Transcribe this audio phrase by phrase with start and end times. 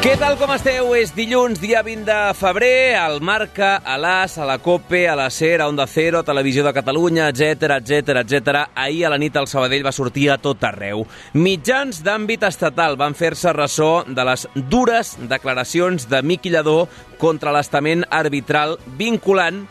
[0.00, 0.94] Què tal com esteu?
[0.96, 5.26] És dilluns, dia 20 de febrer, al Marca, a l'AS, a la COPE, a la
[5.28, 8.62] SER, a Onda Cero, a Televisió de Catalunya, etc etc etc.
[8.72, 11.04] Ahir a la nit el Sabadell va sortir a tot arreu.
[11.36, 16.86] Mitjans d'àmbit estatal van fer-se ressò de les dures declaracions de Miqui Lladó
[17.20, 19.66] contra l'estament arbitral vinculant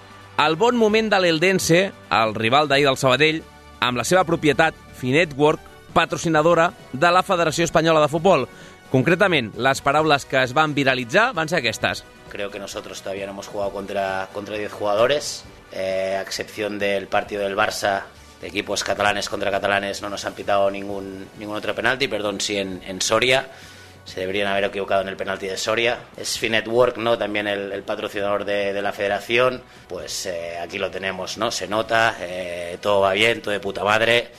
[0.45, 3.41] el bon moment de l'Eldense, el rival d'ahir del Sabadell,
[3.81, 8.47] amb la seva propietat, Finetwork, patrocinadora de la Federació Espanyola de Futbol.
[8.89, 12.03] Concretament, les paraules que es van viralitzar van ser aquestes.
[12.29, 17.05] Creo que nosotros todavía no hemos jugado contra, contra 10 jugadores, eh, a excepción del
[17.05, 18.05] partido del Barça,
[18.41, 22.57] de equipos catalanes contra catalanes no nos han pitado ningún, ningún otro penalti, perdón, sí
[22.57, 23.47] en, en Soria.
[24.05, 25.99] Se deberían haber equivocado en el penalti de Soria.
[26.17, 27.15] Es Finetwork, ¿no?
[27.15, 29.61] También el, patrocinador de, la federación.
[29.87, 31.51] Pues eh, aquí lo tenemos, ¿no?
[31.51, 34.31] Se nota, eh, todo va bien, todo de puta madre.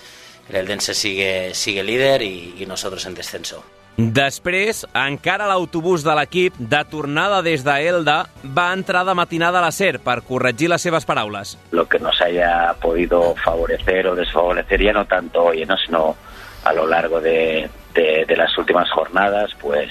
[0.48, 3.62] El Eldense sigue, sigue líder y nosotros en descenso.
[3.96, 8.22] Després, encara l'autobús de l'equip, de tornada des d'Elda,
[8.56, 11.58] va entrar de matinada a la SER per corregir les seves paraules.
[11.72, 15.76] Lo que nos haya podido favorecer o desfavorecer ya no tanto hoy, ¿no?
[15.76, 16.16] sino
[16.64, 19.90] a lo largo de, de, de las últimas jornadas, pues,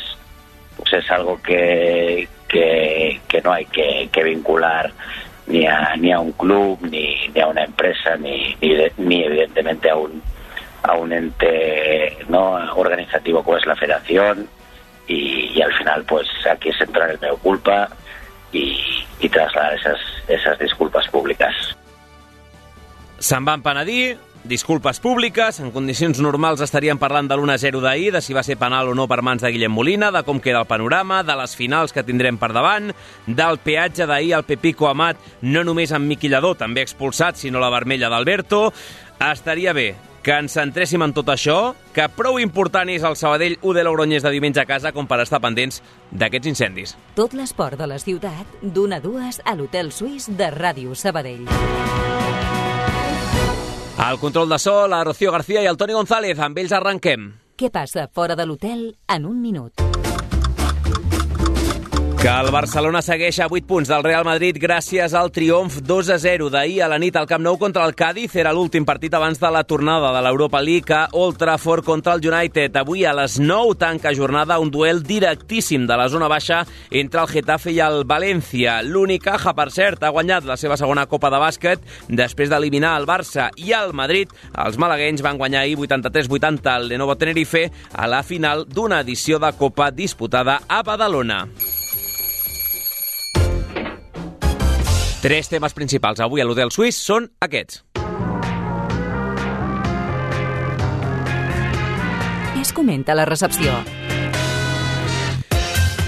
[0.78, 4.92] pues es algo que, que, que no hay que, que vincular
[5.48, 9.90] ni a, ni a un club, ni, ni a una empresa, ni, ni, ni evidentemente
[9.90, 10.22] a un,
[10.90, 14.48] a un ente no organizativo como es la federación
[15.08, 17.90] y, y al final pues aquí es entrar el meo culpa
[18.52, 18.78] y,
[19.20, 21.54] y trasladar esas, esas disculpas públicas.
[23.20, 24.18] Se'n van penedir,
[24.48, 28.88] disculpes públiques, en condicions normals estaríem parlant de l'1-0 d'ahir, de si va ser penal
[28.88, 31.92] o no per mans de Guillem Molina, de com queda el panorama, de les finals
[31.92, 32.94] que tindrem per davant,
[33.28, 38.10] del peatge d'ahir al Pepico Amat, no només amb Miquillador, també expulsat, sinó la vermella
[38.10, 38.70] d'Alberto.
[39.20, 39.90] Estaria bé
[40.24, 44.24] que ens centréssim en tot això, que prou important és el Sabadell 1 de Logroñés
[44.24, 45.82] de diumenge a casa com per estar pendents
[46.12, 46.96] d'aquests incendis.
[47.16, 51.48] Tot l'esport de la ciutat, d'una a dues a l'Hotel Suís de Ràdio Sabadell.
[54.00, 56.40] Al control de so, la Rocío García i el Toni González.
[56.40, 57.34] Amb ells arrenquem.
[57.60, 59.76] Què passa fora de l'hotel en un minut?
[62.20, 66.18] Que el Barcelona segueix a 8 punts del Real Madrid gràcies al triomf 2 a
[66.20, 68.36] 0 d'ahir a la nit al Camp Nou contra el Cádiz.
[68.36, 72.28] Era l'últim partit abans de la tornada de l'Europa League a Old Trafford contra el
[72.28, 72.76] United.
[72.76, 77.32] Avui a les 9 tanca jornada un duel directíssim de la zona baixa entre el
[77.32, 78.82] Getafe i el València.
[78.84, 83.48] L'Unicaja, per cert, ha guanyat la seva segona Copa de Bàsquet després d'eliminar el Barça
[83.56, 84.28] i el Madrid.
[84.60, 89.56] Els malaguenys van guanyar ahir 83-80 al Lenovo Tenerife a la final d'una edició de
[89.56, 91.46] Copa disputada a Badalona.
[95.20, 97.82] Tres temes principals avui a l'Hotel Suís són aquests.
[102.54, 103.76] Què es comenta a la recepció?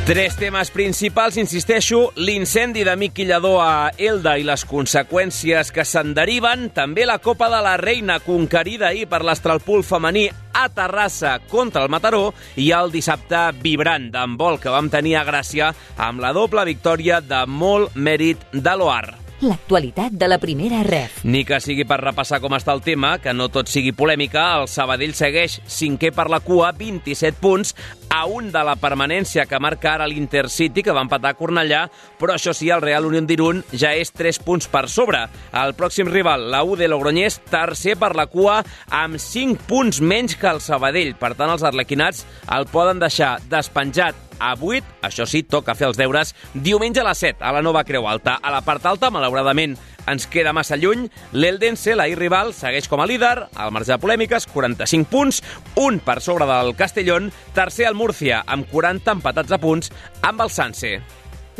[0.01, 6.15] Tres temes principals, insisteixo, l'incendi de Miqui Lladó a Elda i les conseqüències que se'n
[6.17, 10.25] deriven, també la Copa de la Reina conquerida ahir per l'Estralpul femení
[10.57, 15.69] a Terrassa contra el Mataró i el dissabte vibrant d'handbol que vam tenir a Gràcia
[16.01, 19.20] amb la doble victòria de molt mèrit de l'Oar.
[19.41, 21.23] L'actualitat de la primera ref.
[21.25, 24.67] Ni que sigui per repassar com està el tema, que no tot sigui polèmica, el
[24.69, 27.73] Sabadell segueix cinquè per la cua, 27 punts,
[28.13, 31.81] a un de la permanència que marca ara l'Intercity, que va empatar a Cornellà,
[32.21, 35.25] però això sí, el Real Unión d'Irun ja és 3 punts per sobre.
[35.57, 38.61] El pròxim rival, la U de Logroñés, tercer per la cua,
[38.93, 41.15] amb 5 punts menys que el Sabadell.
[41.17, 44.97] Per tant, els arlequinats el poden deixar despenjat a 8.
[45.05, 48.39] Això sí, toca fer els deures diumenge a les 7 a la nova Creu Alta.
[48.41, 49.77] A la part alta, malauradament,
[50.09, 51.07] ens queda massa lluny.
[51.37, 55.41] L'Eldense, l'ahir rival, segueix com a líder, al marge de polèmiques, 45 punts,
[55.77, 59.93] un per sobre del Castellón, tercer el Múrcia, amb 40 empatats a punts,
[60.25, 60.97] amb el Sanse.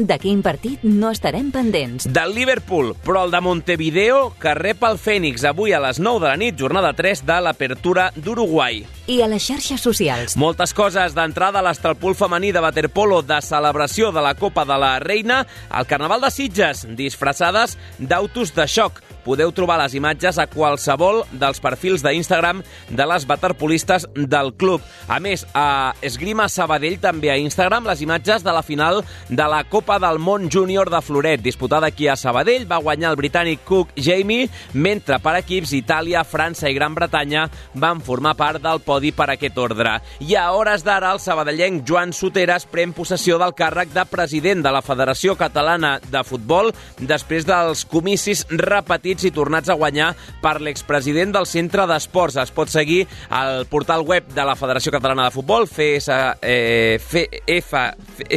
[0.02, 2.08] De quin partit no estarem pendents?
[2.10, 6.32] Del Liverpool, però el de Montevideo, que rep el Fènix avui a les 9 de
[6.32, 8.82] la nit, jornada 3 de l'Apertura d'Uruguai.
[9.12, 10.38] i a les xarxes socials.
[10.40, 14.94] Moltes coses d'entrada a l'estralpool femení de waterpolo de celebració de la Copa de la
[15.04, 19.02] Reina, al Carnaval de Sitges, disfressades d'autos de xoc.
[19.26, 24.82] Podeu trobar les imatges a qualsevol dels perfils d'Instagram de les waterpolistes del club.
[25.08, 29.64] A més, a Esgrima Sabadell també a Instagram les imatges de la final de la
[29.64, 32.68] Copa del Món Júnior de Floret, disputada aquí a Sabadell.
[32.70, 38.02] Va guanyar el britànic Cook Jamie, mentre per equips Itàlia, França i Gran Bretanya van
[38.02, 39.98] formar part del podi per aquest ordre.
[40.20, 44.72] I a hores d'ara, el sabadellenc Joan Soteres pren possessió del càrrec de president de
[44.74, 51.34] la Federació Catalana de Futbol després dels comicis repetits i tornats a guanyar per l'expresident
[51.36, 52.40] del Centre d'Esports.
[52.42, 56.10] Es pot seguir al portal web de la Federació Catalana de Futbol, FS,
[56.42, 57.84] eh, F, F,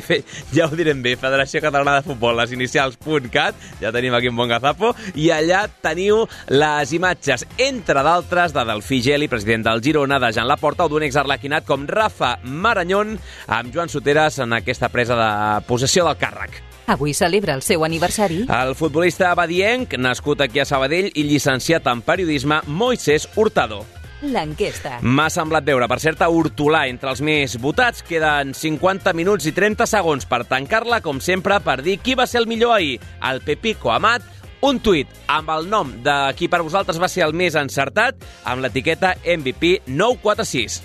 [0.02, 0.18] F,
[0.52, 2.98] ja ho direm bé, Federació Catalana de Futbol, les inicials
[3.30, 8.66] .cat, ja tenim aquí un bon gazapo, i allà teniu les imatges, entre d'altres, de
[8.68, 13.74] Delfí Geli, president del Girona, de Jean Laporta o d'un exarlequinat com Rafa Maranyón, amb
[13.74, 15.32] Joan Soteres en aquesta presa de
[15.68, 16.73] possessió del càrrec.
[16.86, 18.44] Avui celebra el seu aniversari.
[18.44, 23.84] El futbolista abadienc, nascut aquí a Sabadell i llicenciat en periodisme, Moisés Hurtado.
[24.24, 24.98] L'enquesta.
[25.02, 28.04] M'ha semblat veure, per cert, a Hortolà entre els més votats.
[28.04, 32.42] Queden 50 minuts i 30 segons per tancar-la, com sempre, per dir qui va ser
[32.42, 32.98] el millor ahir.
[33.24, 34.24] El Pepico Amat,
[34.64, 38.64] un tuit amb el nom de qui per vosaltres va ser el més encertat, amb
[38.64, 40.82] l'etiqueta MVP 946.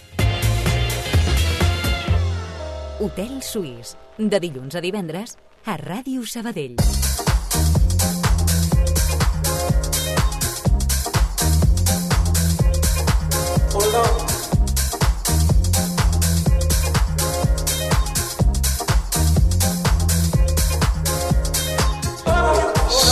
[3.00, 3.96] Hotel Suís.
[4.20, 6.76] De dilluns a divendres a Ràdio Sabadell.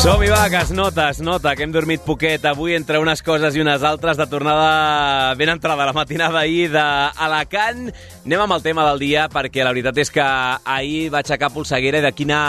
[0.08, 3.58] Som-hi va, que es nota, es nota que hem dormit poquet avui entre unes coses
[3.58, 7.90] i unes altres de tornada ben entrada la matinada ahir d'Alacant.
[8.24, 12.00] Anem amb el tema del dia perquè la veritat és que ahir va aixecar polseguera
[12.00, 12.40] i de quina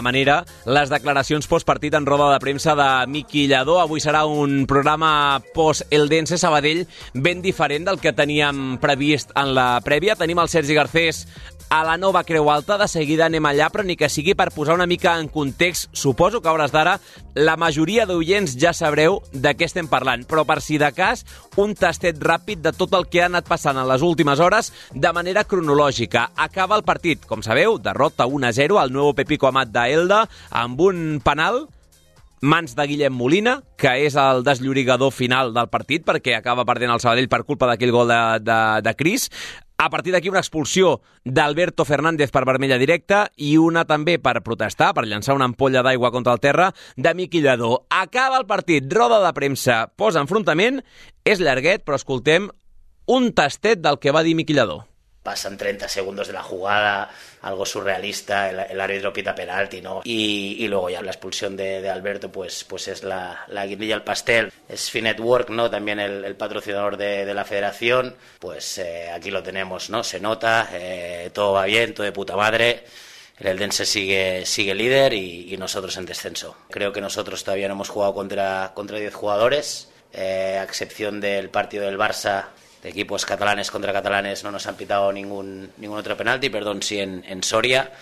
[0.00, 3.76] manera les declaracions postpartit en roda de premsa de Miqui Lladó.
[3.84, 10.16] Avui serà un programa post-Eldense Sabadell ben diferent del que teníem previst en la prèvia.
[10.16, 11.26] Tenim el Sergi Garcés
[11.72, 12.76] a la nova Creu Alta.
[12.76, 15.88] De seguida anem allà, però ni que sigui per posar una mica en context.
[15.92, 16.98] Suposo que a hores d'ara
[17.34, 21.24] la majoria d'oients ja sabreu de què estem parlant, però per si de cas,
[21.56, 25.12] un tastet ràpid de tot el que ha anat passant en les últimes hores de
[25.12, 26.30] manera cronològica.
[26.36, 31.64] Acaba el partit, com sabeu, derrota 1-0 al nou Pepico Amat d'Elda amb un penal
[32.42, 37.00] mans de Guillem Molina, que és el desllorigador final del partit, perquè acaba perdent el
[37.00, 39.28] Sabadell per culpa d'aquell gol de, de, de Cris.
[39.82, 44.92] A partir d'aquí una expulsió d'Alberto Fernández per vermella directa i una també per protestar,
[44.94, 47.80] per llançar una ampolla d'aigua contra el terra, de Miqui Lledó.
[47.90, 50.84] Acaba el partit, roda de premsa, posa enfrontament,
[51.26, 52.46] és llarguet, però escoltem
[53.10, 54.84] un tastet del que va dir Miqui Lledó.
[55.22, 57.10] Pasan 30 segundos de la jugada,
[57.42, 60.00] algo surrealista, el, el árbitro pita penalti, ¿no?
[60.04, 64.04] Y, y, luego ya la expulsión de, Alberto, pues, pues es la, la guindilla al
[64.04, 64.52] pastel.
[64.68, 65.70] Es Finet Work, ¿no?
[65.70, 70.02] También el, patrocinador de, la federación, pues eh, aquí lo tenemos, ¿no?
[70.02, 72.84] Se nota, eh, todo va bien, todo de puta madre.
[73.38, 76.56] El Eldense sigue, sigue líder y, y, nosotros en descenso.
[76.70, 81.48] Creo que nosotros todavía no hemos jugado contra, contra 10 jugadores, eh, a excepción del
[81.48, 82.48] partido del Barça
[82.82, 86.98] de equipos catalanes contra catalanes no nos han pitado ningún, ningún otro penalti, perdón, sí
[86.98, 87.92] en, en Soria.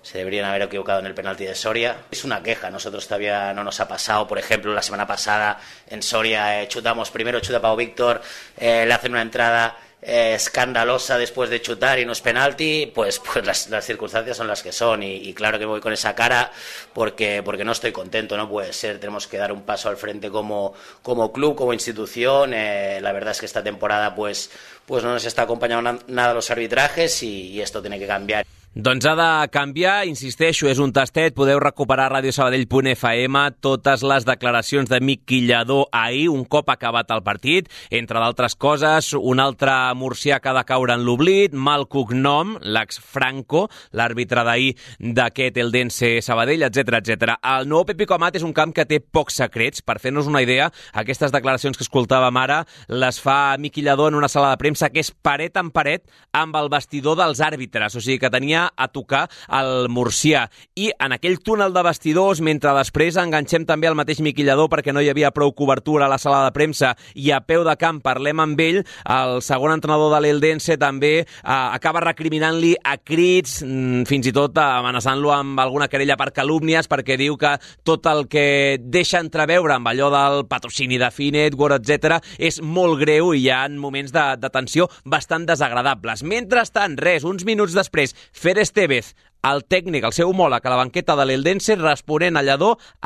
[0.00, 1.96] Se deberían haber equivocado en el penalti de Soria.
[2.10, 4.28] Es una queja, nosotros todavía no nos ha pasado.
[4.28, 8.22] Por ejemplo, la semana pasada en Soria eh, chutamos primero, chuta Pau Víctor,
[8.56, 13.18] eh, le hacen una entrada eh, escandalosa después de chutar y no es penalti, pues,
[13.18, 15.02] pues las, las circunstancias son las que son.
[15.02, 16.52] Y, y, claro que voy con esa cara
[16.92, 20.30] porque, porque no estoy contento, no puede ser, tenemos que dar un paso al frente
[20.30, 24.50] como, como club, como institución, eh, la verdad es que esta temporada pues,
[24.86, 28.44] pues no nos está acompañando nada los arbitrajes y esto tiene que cambiar.
[28.76, 34.98] Doncs ha de canviar, insisteixo, és un tastet, podeu recuperar radiosabadell.fm totes les declaracions de
[35.00, 40.52] Mick Quillador ahir, un cop acabat el partit, entre d'altres coses, un altre murcià que
[40.52, 43.64] ha de caure en l'oblit, mal cognom, l'ex-Franco,
[43.96, 47.38] l'àrbitre d'ahir d'aquest Eldense Sabadell, etc etc.
[47.56, 50.68] El nou Pepico Amat és un camp que té pocs secrets, per fer-nos una idea,
[50.92, 52.60] aquestes declaracions que escoltàvem ara
[52.92, 56.04] les fa Mick Quillador en una sala de premsa que és paret en paret
[56.36, 60.48] amb el vestidor dels àrbitres, o sigui que tenia guanyar a tocar el Murcià.
[60.76, 65.00] I en aquell túnel de vestidors, mentre després enganxem també el mateix miquillador perquè no
[65.00, 68.40] hi havia prou cobertura a la sala de premsa i a peu de camp parlem
[68.40, 74.28] amb ell, el segon entrenador de l'Eldense també eh, acaba recriminant-li a crits, mm, fins
[74.28, 79.20] i tot amenaçant-lo amb alguna querella per calúmnies perquè diu que tot el que deixa
[79.22, 84.12] entreveure amb allò del patrocini de Finetwork, etc és molt greu i hi ha moments
[84.14, 86.22] de, de tensió bastant desagradables.
[86.26, 88.14] Mentrestant, res, uns minuts després,
[88.48, 89.10] Fer Estevez
[89.44, 92.42] el tècnic, el seu homòleg a la banqueta de l'Eldense, responent a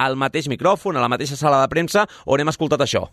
[0.05, 3.11] al mateix micròfon, a la mateixa sala de premsa, on hem escoltat això.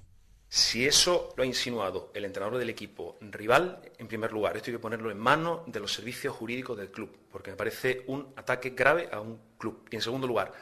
[0.48, 4.78] Si eso lo ha insinuado el entrenador del equipo rival, en primer lugar, esto hay
[4.78, 8.76] que ponerlo en manos de los servicios jurídicos del club, porque me parece un ataque
[8.78, 9.88] grave a un club.
[9.90, 10.54] Y en segundo lugar,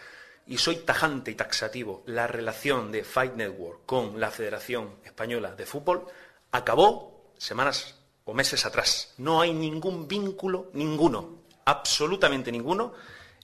[0.45, 5.65] y soy tajante y taxativo, la relación de Fight Network con la Federación Española de
[5.65, 6.05] Fútbol
[6.53, 9.13] acabó semanas o meses atrás.
[9.17, 12.93] No hay ningún vínculo, ninguno, absolutamente ninguno,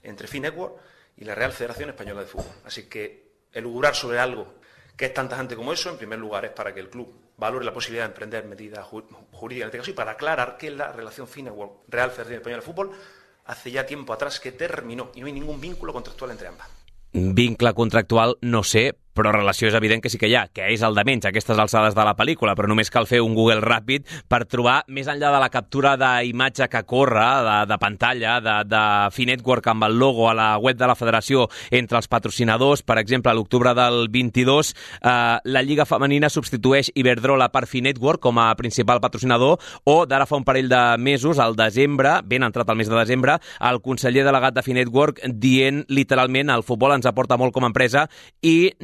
[0.02, 0.76] entre Fight Network
[1.16, 2.52] y la Real Federación Española de Fútbol.
[2.64, 4.54] Así que elucubrar sobre algo
[4.96, 7.64] que es tan tajante como eso, en primer lugar, es para que el club valore
[7.64, 11.28] la posibilidad de emprender medidas jurídicas en este caso y para aclarar que la relación
[11.28, 12.90] Fight Network Real Federación Española de Fútbol
[13.44, 16.68] hace ya tiempo atrás que terminó y no hay ningún vínculo contractual entre ambas.
[17.74, 20.96] Contractual, no sé, però relació és evident que sí que hi ha, que és el
[20.96, 24.44] de menys aquestes alçades de la pel·lícula, però només cal fer un Google ràpid per
[24.50, 28.82] trobar, més enllà de la captura d'imatge que corre, de, de pantalla, de, de
[29.14, 33.32] Finetwork amb el logo a la web de la federació entre els patrocinadors, per exemple,
[33.32, 39.00] a l'octubre del 22, eh, la Lliga Femenina substitueix Iberdrola per Finetwork com a principal
[39.04, 42.98] patrocinador, o d'ara fa un parell de mesos, al desembre, ben entrat al mes de
[42.98, 47.70] desembre, el conseller delegat de Finetwork dient literalment el futbol ens aporta molt com a
[47.70, 48.06] empresa
[48.42, 48.74] i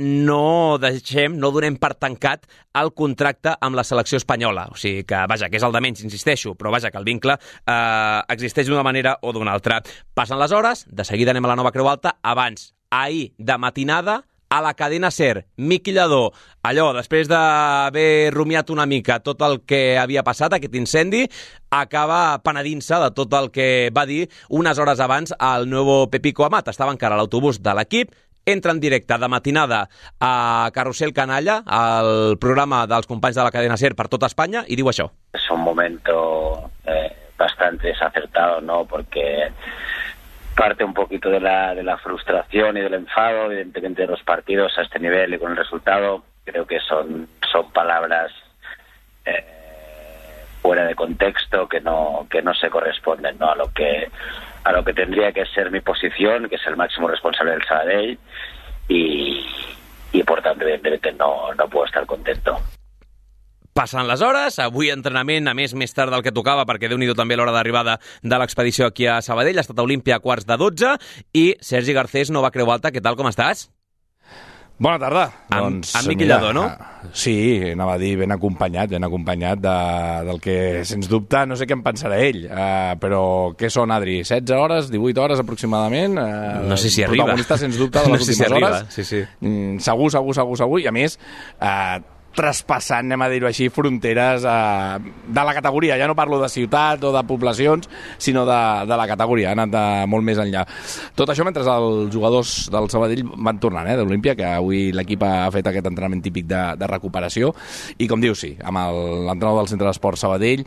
[0.82, 2.46] deixem, no donem per tancat
[2.80, 4.68] el contracte amb la selecció espanyola.
[4.72, 7.36] O sigui que, vaja, que és el de menys, insisteixo, però vaja, que el vincle
[7.36, 9.80] eh, existeix d'una manera o d'una altra.
[10.14, 14.24] Passen les hores, de seguida anem a la nova Creu Alta, abans, ahir, de matinada,
[14.50, 16.32] a la cadena SER, Miqui Lladó,
[16.66, 21.22] allò, després d'haver rumiat una mica tot el que havia passat, aquest incendi,
[21.70, 26.72] acaba penedint-se de tot el que va dir unes hores abans al nuevo Pepico Amat.
[26.74, 28.10] Estava encara a l'autobús de l'equip,
[28.46, 29.88] entra en directe de matinada
[30.20, 34.78] a Carrusel Canalla, al programa dels companys de la cadena SER per tota Espanya, i
[34.78, 35.10] diu això.
[35.36, 36.00] És un moment
[36.86, 38.84] eh, bastante desacertado, ¿no?
[38.84, 39.50] Porque
[40.56, 44.76] parte un poquito de la, de la frustración y del enfado, evidentemente, de los partidos
[44.78, 46.22] a este nivel y con el resultado.
[46.44, 48.32] Creo que son, son palabras
[49.24, 49.44] eh,
[50.60, 53.50] fuera de contexto que no, que no se corresponden ¿no?
[53.50, 54.10] a lo que
[54.64, 58.18] a lo que tendría que ser mi posición, que es el máximo responsable del Sabadell,
[58.88, 59.44] y,
[60.12, 62.58] y por tanto, evidentemente, no, no puedo estar contento.
[63.72, 67.06] Passen les hores, avui entrenament, a més, més tard del que tocava, perquè déu nhi
[67.14, 70.58] també l'hora d'arribada de l'expedició aquí a Sabadell, ha estat a Olímpia a quarts de
[70.58, 70.96] 12,
[71.38, 73.68] i Sergi Garcés, Nova Creu Alta, què tal, com estàs?
[74.80, 75.26] Bona tarda.
[75.52, 76.62] Amb, doncs, amb Miqui Lladó, no?
[76.64, 77.34] Eh, sí,
[77.68, 79.74] anava a dir ben acompanyat, ben acompanyat de,
[80.24, 80.54] del que,
[80.88, 83.20] sens dubte, no sé què en pensarà ell, uh, però
[83.60, 84.22] què són, Adri?
[84.24, 86.16] 16 hores, 18 hores aproximadament?
[86.16, 87.26] Uh, no sé si arriba.
[87.28, 88.70] Protagonista, sens dubte, de les no sé últimes si arriba.
[88.70, 88.96] hores.
[88.96, 89.20] Sí, sí.
[89.44, 91.18] Mm, segur, segur, segur, segur, i a més,
[91.60, 92.00] uh,
[92.36, 95.98] traspassant, anem a dir-ho així, fronteres eh, de la categoria.
[96.00, 98.60] Ja no parlo de ciutat o de poblacions, sinó de,
[98.90, 99.50] de la categoria.
[99.50, 100.64] Ha anat de molt més enllà.
[101.18, 105.26] Tot això mentre els jugadors del Sabadell van tornant eh, de l'Olímpia, que avui l'equip
[105.26, 107.54] ha fet aquest entrenament típic de, de recuperació.
[107.98, 110.66] I com dius, sí, amb l'entrenador del Centre d'Esport Sabadell.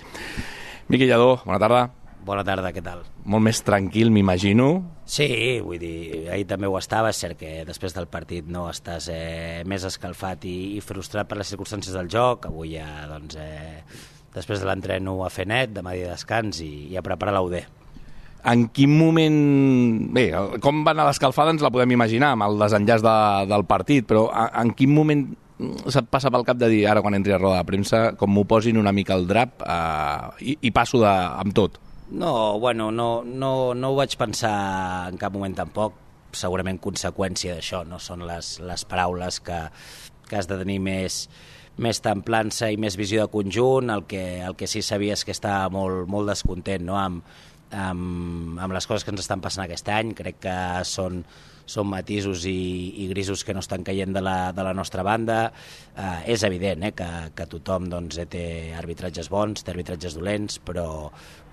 [0.91, 2.02] Miqui Lladó, bona tarda.
[2.23, 3.01] Bona tarda, què tal?
[3.27, 4.67] Molt més tranquil, m'imagino.
[5.03, 5.27] Sí,
[5.59, 9.63] vull dir, ahir també ho estava, és cert que després del partit no estàs eh,
[9.67, 13.83] més escalfat i, i frustrat per les circumstàncies del joc, avui ja, doncs, eh,
[14.33, 17.59] després de l'entreno a fer net, demà dia descans i, i a preparar l'UD.
[18.53, 19.37] En quin moment...
[20.15, 20.29] Bé,
[20.63, 23.19] com va anar l'escalfada ens la podem imaginar amb el desenllaç de,
[23.51, 25.27] del partit, però en quin moment
[25.91, 28.47] se't passa pel cap de dir, ara quan entri a roda de premsa, com m'ho
[28.47, 31.82] posin una mica al drap eh, i, i passo de, amb tot?
[32.13, 35.95] No, bueno, no, no, no ho vaig pensar en cap moment tampoc,
[36.37, 37.97] segurament conseqüència d'això, no?
[37.97, 39.57] Són les, les paraules que,
[40.29, 41.23] que has de tenir més,
[41.81, 45.33] més templança i més visió de conjunt, el que, el que sí sabia és que
[45.33, 46.99] estava molt, molt descontent no?
[47.01, 47.25] amb,
[47.73, 51.23] amb, amb les coses que ens estan passant aquest any, crec que són
[51.65, 52.57] són matisos i,
[53.03, 55.51] i grisos que no estan caient de la, de la nostra banda.
[55.95, 58.45] Eh, és evident eh, que, que tothom doncs, eh, té
[58.77, 60.87] arbitratges bons, té arbitratges dolents, però,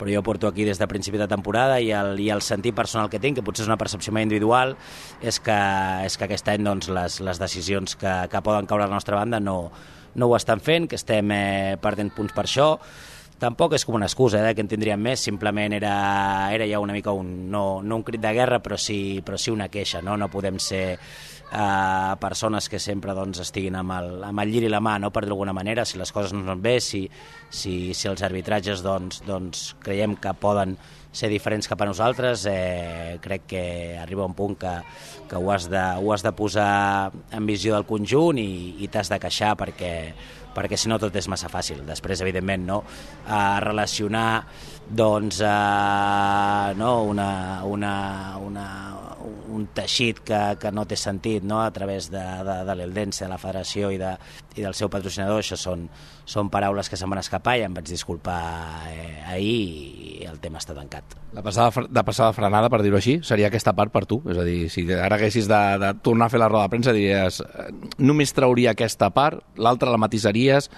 [0.00, 3.10] però jo porto aquí des de principi de temporada i el, i el sentir personal
[3.12, 4.76] que tinc, que potser és una percepció més individual,
[5.22, 5.60] és que,
[6.06, 9.20] és que aquest any doncs, les, les decisions que, que poden caure a la nostra
[9.20, 9.70] banda no,
[10.14, 12.74] no ho estan fent, que estem eh, perdent punts per això,
[13.40, 15.94] tampoc és com una excusa eh, que en tindríem més, simplement era,
[16.52, 19.52] era ja una mica un, no, no un crit de guerra, però sí, però sí
[19.52, 20.16] una queixa, no?
[20.20, 24.72] No podem ser eh, persones que sempre doncs, estiguin amb el, amb el llir i
[24.72, 25.10] la mà, no?
[25.14, 27.06] per d'alguna manera, si les coses no van bé, si,
[27.48, 30.76] si, si els arbitratges doncs, doncs, creiem que poden
[31.10, 33.62] ser diferents cap a nosaltres, eh, crec que
[33.98, 34.76] arriba un punt que,
[35.28, 39.10] que ho, has de, ho has de posar en visió del conjunt i, i t'has
[39.10, 39.94] de queixar perquè,
[40.60, 41.80] perquè si no tot és massa fàcil.
[41.88, 42.82] Després, evidentment, no,
[43.32, 44.44] a relacionar
[44.90, 48.66] doncs, eh, no, una, una, una,
[49.50, 51.60] un teixit que, que no té sentit no?
[51.62, 54.14] a través de, de, de l'Eldense, de la federació i, de,
[54.56, 55.86] i del seu patrocinador, això són,
[56.28, 58.40] són paraules que se'n van escapar i em vaig disculpar
[58.90, 59.58] eh, ahir
[60.20, 61.16] i el tema està tancat.
[61.34, 64.20] La passada, de passada frenada, per dir-ho així, seria aquesta part per tu?
[64.30, 66.94] És a dir, si ara haguessis de, de tornar a fer la roda de premsa,
[66.96, 67.68] diries eh,
[68.02, 70.70] només trauria aquesta part, l'altra la matisaries,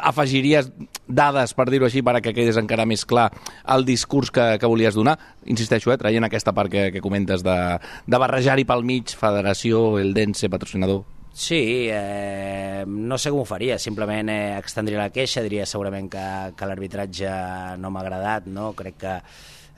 [0.00, 0.70] afegiries
[1.06, 3.28] dades, per dir-ho així, perquè quedés encara més clar
[3.74, 5.18] el discurs que, que volies donar.
[5.50, 7.58] Insisteixo, eh, traient aquesta part que, que comentes de,
[8.06, 11.02] de barrejar-hi pel mig federació, el Dense, patrocinador.
[11.32, 16.26] Sí, eh, no sé com ho faria, simplement eh, extendria la queixa, diria segurament que,
[16.58, 17.32] que l'arbitratge
[17.80, 18.74] no m'ha agradat, no?
[18.76, 19.14] crec que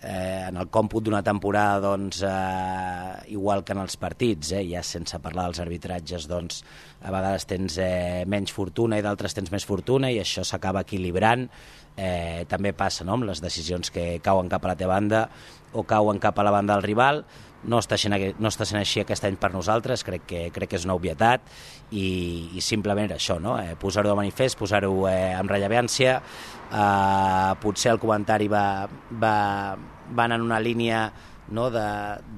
[0.04, 4.82] eh, en el còmput d'una temporada, doncs, eh, igual que en els partits, eh, ja
[4.82, 6.64] sense parlar dels arbitratges, doncs,
[7.04, 11.48] a vegades tens eh, menys fortuna i d'altres tens més fortuna i això s'acaba equilibrant.
[11.94, 15.28] Eh, també passa no, amb les decisions que cauen cap a la teva banda
[15.74, 17.22] o cauen cap a la banda del rival,
[17.68, 20.78] no està, sent, no està sent així aquest any per nosaltres, crec que, crec que
[20.78, 21.44] és una obvietat
[21.90, 23.56] i, i simplement era això, no?
[23.60, 26.18] eh, posar-ho de manifest, posar-ho eh, en rellevància,
[26.70, 28.66] eh, potser el comentari va,
[29.20, 29.36] va,
[30.12, 31.06] va en una línia
[31.46, 31.86] no, de,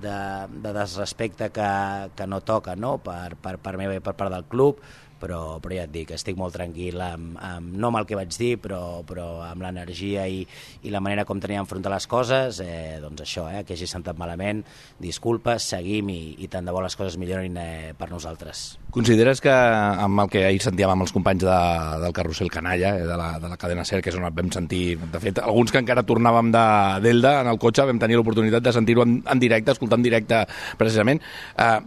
[0.03, 0.17] de,
[0.51, 1.69] de desrespecte que,
[2.17, 2.97] que no toca no?
[3.05, 4.83] Per, per, per meva i per part del club,
[5.21, 8.33] però, però ja et dic, estic molt tranquil amb, amb, no amb el que vaig
[8.37, 10.43] dir, però, però amb l'energia i,
[10.87, 14.19] i la manera com tenia d'enfrontar les coses, eh, doncs això, eh, que hagi sentat
[14.21, 14.63] malament,
[15.03, 18.67] disculpes, seguim i, i tant de bo les coses millorin eh, per nosaltres.
[18.97, 21.59] Consideres que amb el que ahir sentíem amb els companys de,
[22.05, 24.85] del carrusel Canalla, eh, de, la, de la cadena SER, que és on vam sentir,
[25.01, 29.05] de fet, alguns que encara tornàvem d'Elda en el cotxe, vam tenir l'oportunitat de sentir-ho
[29.07, 30.43] en, en directe, escoltar en directe
[30.81, 31.23] precisament.
[31.57, 31.79] Eh,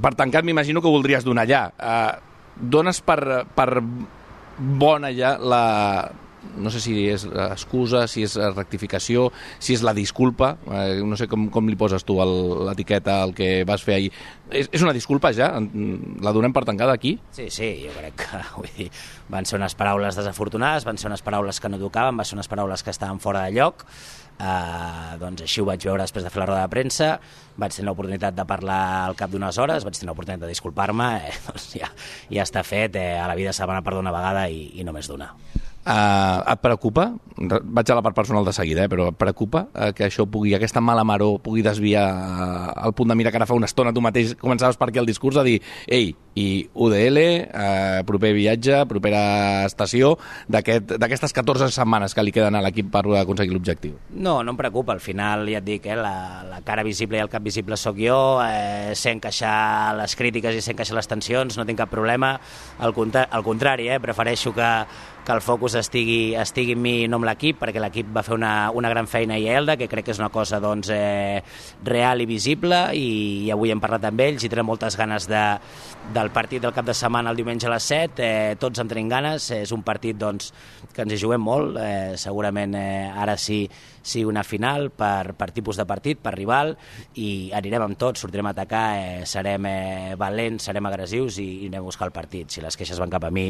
[0.00, 1.62] per tancat, m'imagino que ho voldries donar allà.
[1.74, 2.29] Eh,
[2.60, 3.68] dones per, per
[4.60, 5.62] bona ja la,
[6.56, 9.28] no sé si és excusa, si és rectificació,
[9.62, 13.64] si és la disculpa, eh, no sé com, com li poses tu l'etiqueta al que
[13.68, 14.10] vas fer ahir.
[14.50, 15.52] És, és una disculpa ja?
[16.24, 17.16] La donem per tancada aquí?
[17.36, 18.88] Sí, sí, jo crec que vull dir,
[19.32, 22.50] van ser unes paraules desafortunades, van ser unes paraules que no tocaven, van ser unes
[22.50, 23.84] paraules que estaven fora de lloc,
[24.40, 27.10] Uh, doncs així ho vaig veure després de fer la roda de premsa,
[27.60, 31.34] vaig tenir l'oportunitat de parlar al cap d'unes hores, vaig tenir l'oportunitat de disculpar-me, eh,
[31.50, 31.90] doncs ja,
[32.32, 35.12] ja està fet, eh, a la vida s'ha d'anar per d'una vegada i, i només
[35.12, 35.34] d'una.
[35.80, 37.06] Uh, et preocupa,
[37.40, 40.52] vaig a la part personal de seguida, eh, però et preocupa uh, que això pugui,
[40.52, 43.94] aquesta mala maró pugui desviar uh, el punt de mira que ara fa una estona
[43.96, 45.56] tu mateix començaves per aquí el discurs a dir
[45.88, 49.22] ei, i UDL, uh, proper viatge, propera
[49.64, 50.12] estació
[50.52, 53.96] d'aquestes aquest, 14 setmanes que li queden a l'equip per aconseguir l'objectiu?
[54.12, 57.24] No, no em preocupa, al final ja et dic, eh, la, la cara visible i
[57.24, 61.56] el cap visible sóc jo, eh, sé encaixar les crítiques i sé encaixar les tensions,
[61.56, 62.34] no tinc cap problema,
[62.78, 64.70] al, contra al contrari, eh, prefereixo que
[65.24, 68.34] que el focus estigui, estigui en mi i no amb l'equip, perquè l'equip va fer
[68.36, 71.42] una, una gran feina a Elda, que crec que és una cosa doncs, eh,
[71.86, 73.10] real i visible, i,
[73.46, 75.44] i avui hem parlat amb ells i tenen moltes ganes de,
[76.14, 79.10] del partit del cap de setmana el diumenge a les 7, eh, tots en tenim
[79.12, 80.52] ganes, és un partit doncs,
[80.94, 83.64] que ens hi juguem molt, eh, segurament eh, ara sí
[84.02, 86.74] sigui una final per, per tipus de partit, per rival,
[87.20, 91.70] i anirem amb tot, sortirem a atacar, eh, serem eh, valents, serem agressius i, i
[91.70, 92.50] anem a buscar el partit.
[92.50, 93.48] Si les queixes van cap a mi,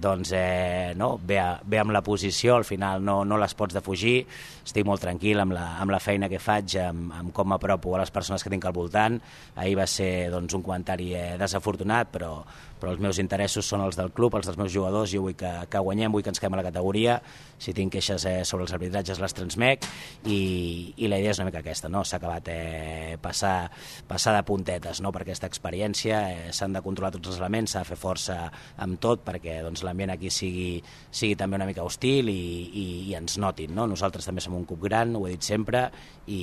[0.00, 3.76] doncs eh, no, ve, a, ve amb la posició, al final no, no les pots
[3.76, 4.24] defugir,
[4.64, 8.02] estic molt tranquil amb la, amb la feina que faig, amb, amb com m'apropo a
[8.04, 9.20] les persones que tinc al voltant.
[9.60, 12.34] Ahir va ser doncs, un comentari eh, desafortunat, però,
[12.80, 15.50] però els meus interessos són els del club, els dels meus jugadors, jo vull que,
[15.70, 17.20] que guanyem, vull que ens quedem a la categoria,
[17.60, 19.84] si tinc queixes eh, sobre els arbitratges les transmec
[20.24, 20.40] i,
[20.96, 22.02] i la idea és una mica aquesta, no?
[22.08, 23.68] s'ha acabat eh, passar,
[24.08, 25.12] passar de puntetes no?
[25.12, 28.40] per aquesta experiència, eh, s'han de controlar tots els elements, s'ha de fer força
[28.80, 30.70] amb tot perquè doncs, l'ambient aquí sigui,
[31.10, 32.40] sigui també una mica hostil i,
[32.72, 33.74] i, i ens notin.
[33.76, 33.86] No?
[33.90, 35.88] Nosaltres també som un club gran, ho he dit sempre,
[36.30, 36.42] i,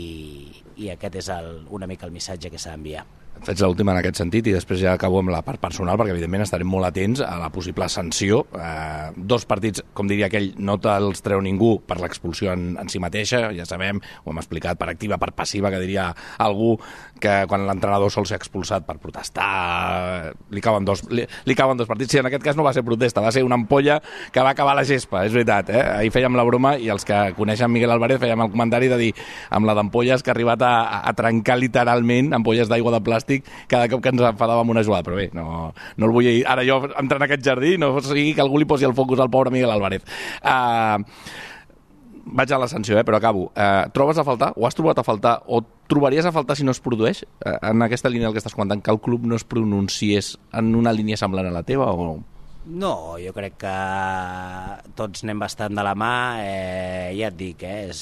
[0.78, 3.08] i aquest és el, una mica el missatge que s'ha d'enviar.
[3.46, 6.46] Fets l'última en aquest sentit i després ja acabo amb la part personal perquè evidentment
[6.46, 8.44] estarem molt atents a la possible sanció.
[8.58, 13.02] Eh, dos partits, com diria aquell, no te'ls treu ningú per l'expulsió en, en si
[13.04, 16.10] mateixa, ja sabem, ho hem explicat, per activa, per passiva, que diria
[16.44, 16.76] algú
[17.22, 21.90] que quan l'entrenador sol ser expulsat per protestar li cauen, dos, li, li cauen dos
[21.90, 22.14] partits.
[22.14, 24.00] Sí, en aquest cas no va ser protesta, va ser una ampolla
[24.34, 25.72] que va acabar la gespa, és veritat.
[25.74, 25.84] Eh?
[26.02, 29.12] Ahir fèiem la broma i els que coneixen Miguel Álvarez fèiem el comentari de dir
[29.54, 33.90] amb la d'ampolles que ha arribat a, a trencar literalment ampolles d'aigua de plàstic cada
[33.92, 36.32] cop que ens enfadàvem una jugada, però bé, no, no el vull...
[36.48, 39.32] Ara jo entrar en aquest jardí, no sigui que algú li posi el focus al
[39.34, 40.06] pobre Miguel Álvarez.
[40.42, 41.04] Uh,
[42.34, 43.48] vaig a la sanció, eh, però acabo.
[43.56, 46.74] Uh, trobes a faltar, o has trobat a faltar, o trobaries a faltar si no
[46.76, 50.36] es produeix, uh, en aquesta línia que estàs comentant, que el club no es pronunciés
[50.54, 52.18] en una línia semblant a la teva, o...
[52.68, 53.76] No, jo crec que
[55.00, 58.02] tots anem bastant de la mà, eh, ja et dic, eh, és,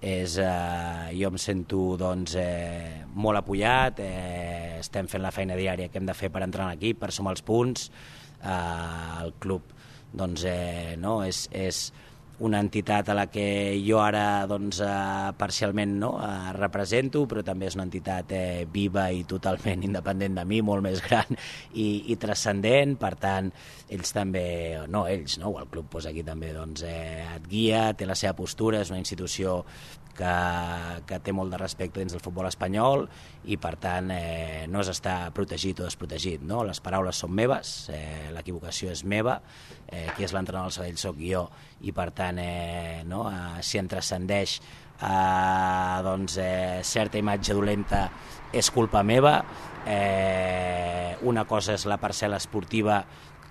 [0.00, 5.90] és, eh, jo em sento doncs, eh, molt apoyat, eh, estem fent la feina diària
[5.92, 7.90] que hem de fer per entrar en l'equip, per sumar els punts,
[8.40, 9.68] eh, el club
[10.16, 11.92] doncs, eh, no, és, és,
[12.40, 17.68] una entitat a la que jo ara doncs, eh, parcialment no, eh, represento, però també
[17.68, 21.28] és una entitat eh, viva i totalment independent de mi, molt més gran
[21.74, 23.50] i, i transcendent, per tant,
[23.92, 24.46] ells també,
[24.88, 28.36] no ells, no, el club pues, aquí també doncs, eh, et guia, té la seva
[28.38, 29.60] postura, és una institució
[30.20, 30.34] que,
[31.08, 33.06] que té molt de respecte dins del futbol espanyol
[33.50, 36.44] i per tant eh, no és estar protegit o desprotegit.
[36.46, 36.62] No?
[36.66, 39.40] Les paraules són meves, eh, l'equivocació és meva,
[39.88, 41.46] eh, qui és l'entrenador del Sabadell soc jo
[41.86, 43.24] i per tant eh, no?
[43.30, 48.04] eh, si en transcendeix eh, doncs, eh, certa imatge dolenta
[48.52, 49.38] és culpa meva,
[49.86, 53.04] eh, una cosa és la parcel·la esportiva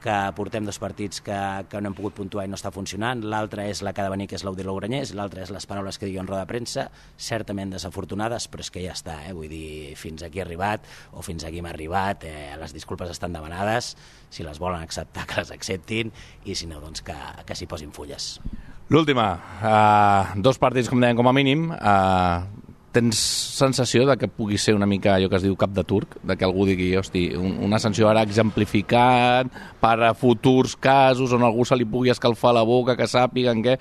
[0.04, 1.38] que portem dos partits que,
[1.70, 4.14] que no hem pogut puntuar i no està funcionant, l'altre és la que ha de
[4.14, 6.88] venir, que és l'Audi Louranyès, l'altre és les paraules que digui en roda de premsa,
[7.18, 9.36] certament desafortunades, però és que ja està, eh?
[9.36, 12.56] vull dir, fins aquí ha arribat o fins aquí m'ha arribat, eh?
[12.62, 13.96] les disculpes estan demanades,
[14.30, 16.14] si les volen acceptar que les acceptin
[16.46, 18.38] i si no, doncs que, que s'hi posin fulles.
[18.90, 19.28] L'última,
[19.62, 23.20] uh, dos partits com dèiem com a mínim, uh, tens
[23.60, 26.38] sensació de que pugui ser una mica allò que es diu cap de turc, de
[26.38, 31.78] que algú digui, hosti, una sanció ara exemplificant per a futurs casos on algú se
[31.78, 33.78] li pugui escalfar la boca, que sàpiguen què...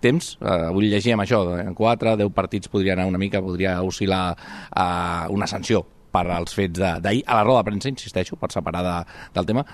[0.00, 4.22] Temps, eh, avui llegíem això, en 4, 10 partits podria anar una mica, podria oscil·lar
[4.32, 8.80] eh, una sanció per als fets d'ahir, a la roda de premsa, insisteixo, per separar
[8.86, 8.94] de,
[9.36, 9.66] del tema,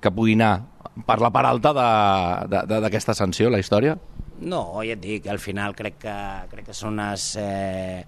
[0.00, 0.54] que pugui anar
[1.06, 1.74] per la part alta
[2.80, 3.98] d'aquesta sanció, la història?
[4.40, 6.14] No, ja et dic, al final crec que,
[6.48, 8.06] crec que són unes, eh,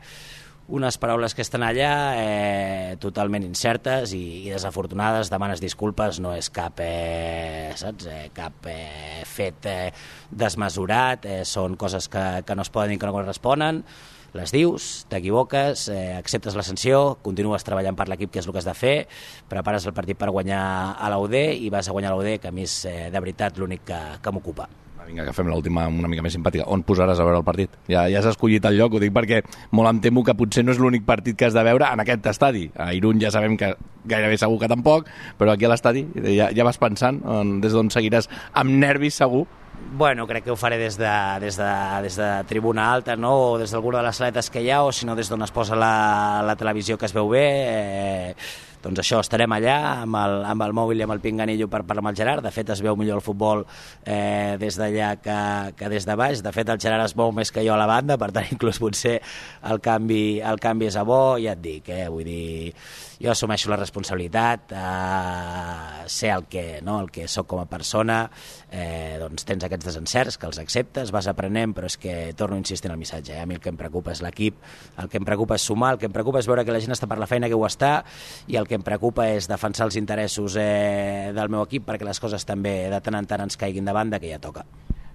[0.73, 6.49] unes paraules que estan allà eh, totalment incertes i, i desafortunades, demanes disculpes, no és
[6.55, 9.93] cap, eh, saps, eh, cap eh, fet eh,
[10.31, 13.83] desmesurat, eh, són coses que, que no es poden dir que no corresponen,
[14.33, 18.63] les dius, t'equivoques, eh, acceptes la sanció, continues treballant per l'equip, que és el que
[18.63, 18.95] has de fer,
[19.53, 20.63] prepares el partit per guanyar
[20.97, 23.85] a l'UD i vas a guanyar l'UD, que a mi és eh, de veritat l'únic
[23.93, 24.71] que, que m'ocupa.
[25.07, 26.67] Vinga, que fem l'última una mica més simpàtica.
[26.73, 27.75] On posaràs a veure el partit?
[27.89, 29.43] Ja, ja has escollit el lloc, ho dic perquè
[29.77, 32.29] molt em temo que potser no és l'únic partit que has de veure en aquest
[32.33, 32.69] estadi.
[32.77, 36.67] A Irún ja sabem que gairebé segur que tampoc, però aquí a l'estadi ja, ja
[36.67, 39.47] vas pensant on, des d'on seguiràs amb nervis segur
[39.93, 41.11] Bueno, crec que ho faré des de,
[41.41, 41.71] des de,
[42.05, 43.33] des de tribuna alta, no?
[43.53, 45.53] o des d'alguna de les saletes que hi ha, o si no des d'on es
[45.53, 47.43] posa la, la televisió que es veu bé.
[47.43, 48.35] Eh,
[48.83, 52.03] doncs això, estarem allà amb el, amb el mòbil i amb el pinganillo per parlar
[52.03, 52.45] amb el Gerard.
[52.45, 53.65] De fet, es veu millor el futbol
[54.05, 55.39] eh, des d'allà que,
[55.79, 56.43] que des de baix.
[56.43, 58.83] De fet, el Gerard es mou més que jo a la banda, per tant, inclús
[58.83, 59.19] potser
[59.71, 62.09] el canvi, el canvi és a bo, ja et dic, eh?
[62.11, 62.73] vull dir,
[63.23, 68.25] jo assumeixo la responsabilitat, eh, sé el que, no, el que sóc com a persona,
[68.69, 72.63] eh, doncs tens aquests desencerts que els acceptes, vas aprenent, però és que torno a
[72.63, 73.41] insistir en el missatge, eh?
[73.41, 74.59] a mi el que em preocupa és l'equip,
[74.99, 76.97] el que em preocupa és sumar, el que em preocupa és veure que la gent
[76.97, 78.01] està per la feina que ho està
[78.51, 82.19] i el que em preocupa és defensar els interessos eh, del meu equip perquè les
[82.19, 84.67] coses també de tant en tant ens caiguin de banda, que ja toca.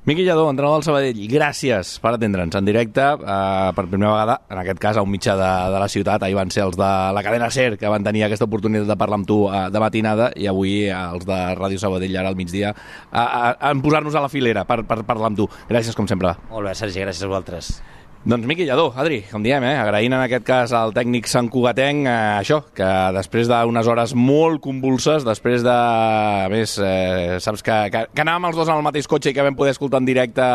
[0.07, 4.61] Miqui Lladó, entrenador del Sabadell, gràcies per atendre'ns en directe, eh, per primera vegada, en
[4.61, 6.23] aquest cas, a un mitjà de, de la ciutat.
[6.23, 9.19] Ahir van ser els de la cadena SER que van tenir aquesta oportunitat de parlar
[9.19, 12.71] amb tu eh, de matinada i avui eh, els de Ràdio Sabadell ara al migdia
[12.71, 13.27] eh,
[13.73, 15.51] en posar-nos a la filera per, per parlar amb tu.
[15.67, 16.37] Gràcies, com sempre.
[16.55, 17.75] Molt bé, Sergi, gràcies a vosaltres.
[18.25, 19.75] Doncs Miqui Lladó, Adri, com diem, eh?
[19.79, 24.59] agraint en aquest cas al tècnic Sant Cugatenc eh, això, que després d'unes hores molt
[24.63, 25.75] convulses, després de...
[25.77, 29.37] A més, eh, saps que, que, que anàvem els dos en el mateix cotxe i
[29.37, 30.47] que vam poder escoltar en directe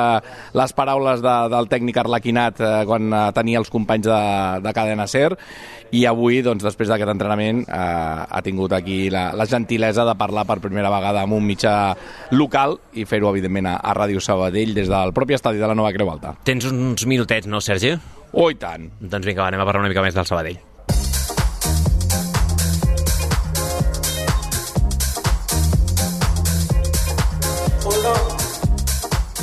[0.58, 4.20] les paraules de, del tècnic Arlequinat eh, quan eh, tenia els companys de,
[4.66, 5.30] de Cadena Ser,
[5.92, 10.46] i avui, doncs, després d'aquest entrenament, eh, ha tingut aquí la, la gentilesa de parlar
[10.48, 11.74] per primera vegada amb un mitjà
[12.32, 15.92] local i fer-ho, evidentment, a, a Ràdio Sabadell des del propi estadi de la Nova
[15.92, 16.34] Creu Alta.
[16.48, 17.92] Tens uns minutets, no, Sergi?
[18.32, 18.88] Oh, i tant.
[19.00, 20.71] Doncs vinga, va, anem a parlar una mica més del Sabadell.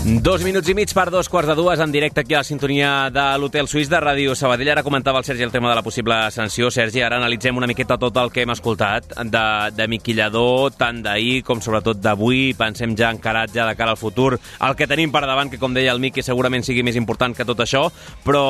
[0.05, 3.09] Dos minuts i mig per dos quarts de dues en directe aquí a la sintonia
[3.11, 4.71] de l'Hotel Suís de Ràdio Sabadell.
[4.71, 6.69] Ara comentava el Sergi el tema de la possible sanció.
[6.71, 9.41] Sergi, ara analitzem una miqueta tot el que hem escoltat de,
[9.75, 12.53] de Miqui Lledó, tant d'ahir com sobretot d'avui.
[12.57, 14.37] Pensem ja encarat ja de cara al futur.
[14.39, 17.45] El que tenim per davant, que com deia el Miqui, segurament sigui més important que
[17.45, 17.89] tot això,
[18.23, 18.45] però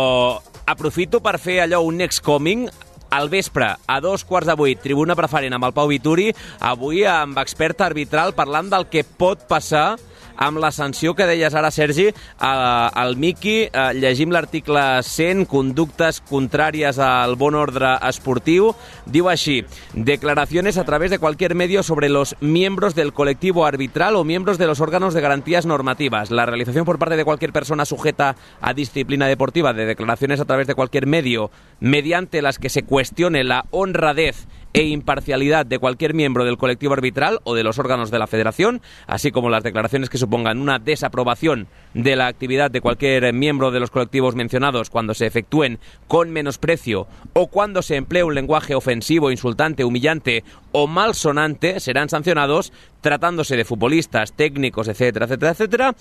[0.70, 2.70] aprofito per fer allò un next coming
[3.10, 6.30] al vespre, a dos quarts de vuit, tribuna preferent amb el Pau Vituri,
[6.62, 9.98] avui amb expert arbitral parlant del que pot passar
[10.40, 12.08] amb la sanció que deies ara, Sergi,
[12.40, 13.68] al Miqui.
[13.68, 18.72] Eh, llegim l'article 100, conductes contràries al bon ordre esportiu.
[19.06, 19.60] Diu així,
[19.94, 24.68] declaraciones a través de cualquier medio sobre los miembros del colectivo arbitral o miembros de
[24.68, 26.32] los órganos de garantías normativas.
[26.32, 30.68] La realización por parte de cualquier persona sujeta a disciplina deportiva de declaraciones a través
[30.68, 36.46] de cualquier medio mediante las que se cuestione la honradez e imparcialidad de cualquier miembro
[36.46, 40.18] del colectivo arbitral o de los órganos de la federación, así como las declaraciones que
[40.18, 45.26] supongan una desaprobación de la actividad de cualquier miembro de los colectivos mencionados cuando se
[45.26, 52.10] efectúen con menosprecio o cuando se emplee un lenguaje ofensivo, insultante, humillante o malsonante, serán
[52.10, 55.96] sancionados tratándose de futbolistas, técnicos, etcétera, etcétera, etcétera,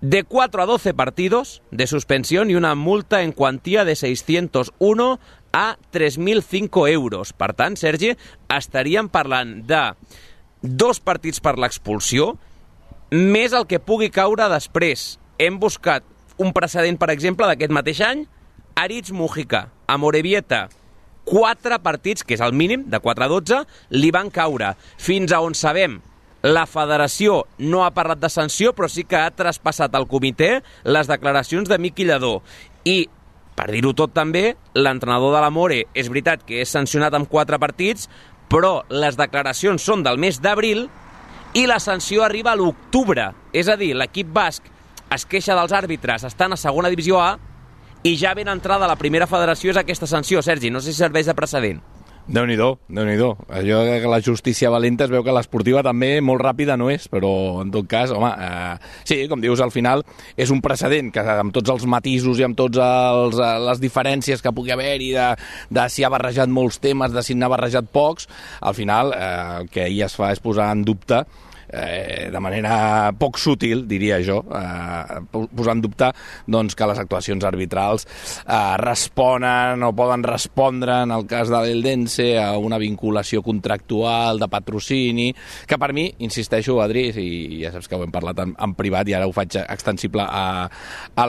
[0.00, 5.20] de 4 a 12 partidos de suspensión y una multa en cuantía de 601
[5.52, 7.32] a 3.005 euros.
[7.32, 8.14] Per tant, Sergi,
[8.50, 9.82] estaríem parlant de
[10.62, 12.34] dos partits per l'expulsió,
[13.10, 15.18] més el que pugui caure després.
[15.40, 16.04] Hem buscat
[16.40, 18.26] un precedent, per exemple, d'aquest mateix any,
[18.78, 20.68] Aritz Mujica, a Morevieta,
[21.26, 23.58] quatre partits, que és el mínim, de 4 a 12,
[23.96, 24.74] li van caure.
[24.98, 25.98] Fins a on sabem,
[26.42, 31.10] la federació no ha parlat de sanció, però sí que ha traspassat al comitè les
[31.10, 32.38] declaracions de Miqui Lledó.
[32.88, 33.10] I
[33.60, 37.58] per dir-ho tot també, l'entrenador de la More és veritat que és sancionat amb quatre
[37.60, 38.08] partits,
[38.48, 40.86] però les declaracions són del mes d'abril
[41.52, 43.28] i la sanció arriba a l'octubre.
[43.52, 44.64] És a dir, l'equip basc
[45.12, 47.34] es queixa dels àrbitres, estan a segona divisió A
[48.02, 50.70] i ja ben entrada a la primera federació és aquesta sanció, Sergi.
[50.72, 51.82] No sé si serveix de precedent
[52.30, 56.42] déu nhi déu nhi Allò que la justícia valenta es veu que l'esportiva també molt
[56.44, 60.04] ràpida no és, però en tot cas, home, eh, sí, com dius, al final
[60.36, 64.42] és un precedent que amb tots els matisos i amb tots els, eh, les diferències
[64.42, 65.28] que pugui haver-hi de,
[65.70, 68.28] de si ha barrejat molts temes, de si n'ha barrejat pocs,
[68.60, 71.24] al final eh, el que ahir es fa és posar en dubte
[71.72, 76.10] eh, de manera poc sutil, diria jo, eh, posant dubte
[76.50, 82.32] doncs, que les actuacions arbitrals eh, responen o poden respondre, en el cas de l'Eldense,
[82.40, 85.30] a una vinculació contractual de patrocini,
[85.66, 89.08] que per mi, insisteixo, Adri, i ja saps que ho hem parlat en, en privat
[89.08, 90.66] i ara ho faig extensible a,
[91.14, 91.26] a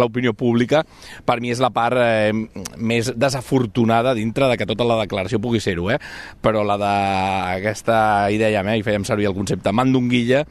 [0.00, 0.84] l'opinió pública,
[1.26, 2.32] per mi és la part eh,
[2.76, 5.98] més desafortunada dintre de que tota la declaració pugui ser-ho, eh?
[6.42, 7.98] però la d'aquesta
[8.34, 8.78] idea, eh?
[8.78, 10.44] i fèiem servir el concepte mandonguilla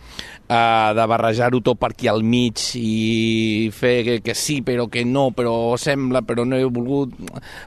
[0.53, 5.05] eh, de barrejar-ho tot per aquí al mig i fer que, que sí però que
[5.05, 7.15] no, però sembla, però no he volgut...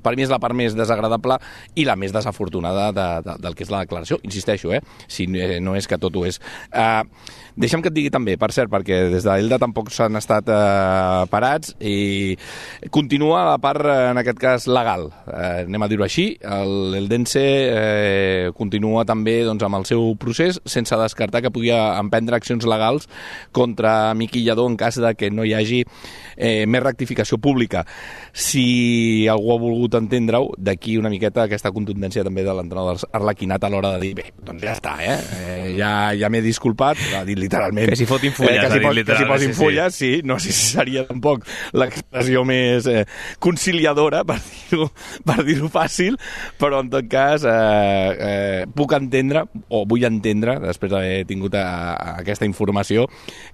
[0.03, 1.39] Per mi és la part més desagradable
[1.77, 4.21] i la més desafortunada de, de, del que és la declaració.
[4.27, 4.83] Insisteixo, eh?
[5.09, 6.39] si no és que tot ho és.
[6.73, 7.03] Eh,
[7.57, 11.75] deixa'm que et digui també, per cert, perquè des d'Elda tampoc s'han estat eh, parats
[11.81, 12.37] i
[12.95, 15.09] continua la part, eh, en aquest cas, legal.
[15.27, 16.29] Eh, anem a dir-ho així.
[16.93, 22.65] L'Eldense eh, continua també doncs, amb el seu procés sense descartar que pugui emprendre accions
[22.67, 22.76] legals
[23.53, 25.85] contra Miqui Lledó en cas de que no hi hagi
[26.37, 27.85] eh, més rectificació pública.
[28.33, 33.73] Si algú ha volgut entendre-ho, d'aquí una miqueta aquesta contundència també de l'entrenador Arlequinat a
[33.73, 35.17] l'hora de dir, bé, doncs ja està, eh?
[35.17, 37.89] eh ja ja m'he disculpat, va dir literalment.
[37.91, 40.13] Que s'hi fotin fulles, eh, que s'hi que s'hi posin sí, fulles, sí.
[40.17, 41.47] sí, no sé si seria tampoc
[41.77, 43.05] l'expressió més eh,
[43.43, 44.89] conciliadora, per dir-ho
[45.27, 46.17] per dir fàcil,
[46.61, 51.67] però en tot cas eh, eh, puc entendre, o vull entendre, després d'haver tingut a,
[51.95, 53.07] a aquesta informació,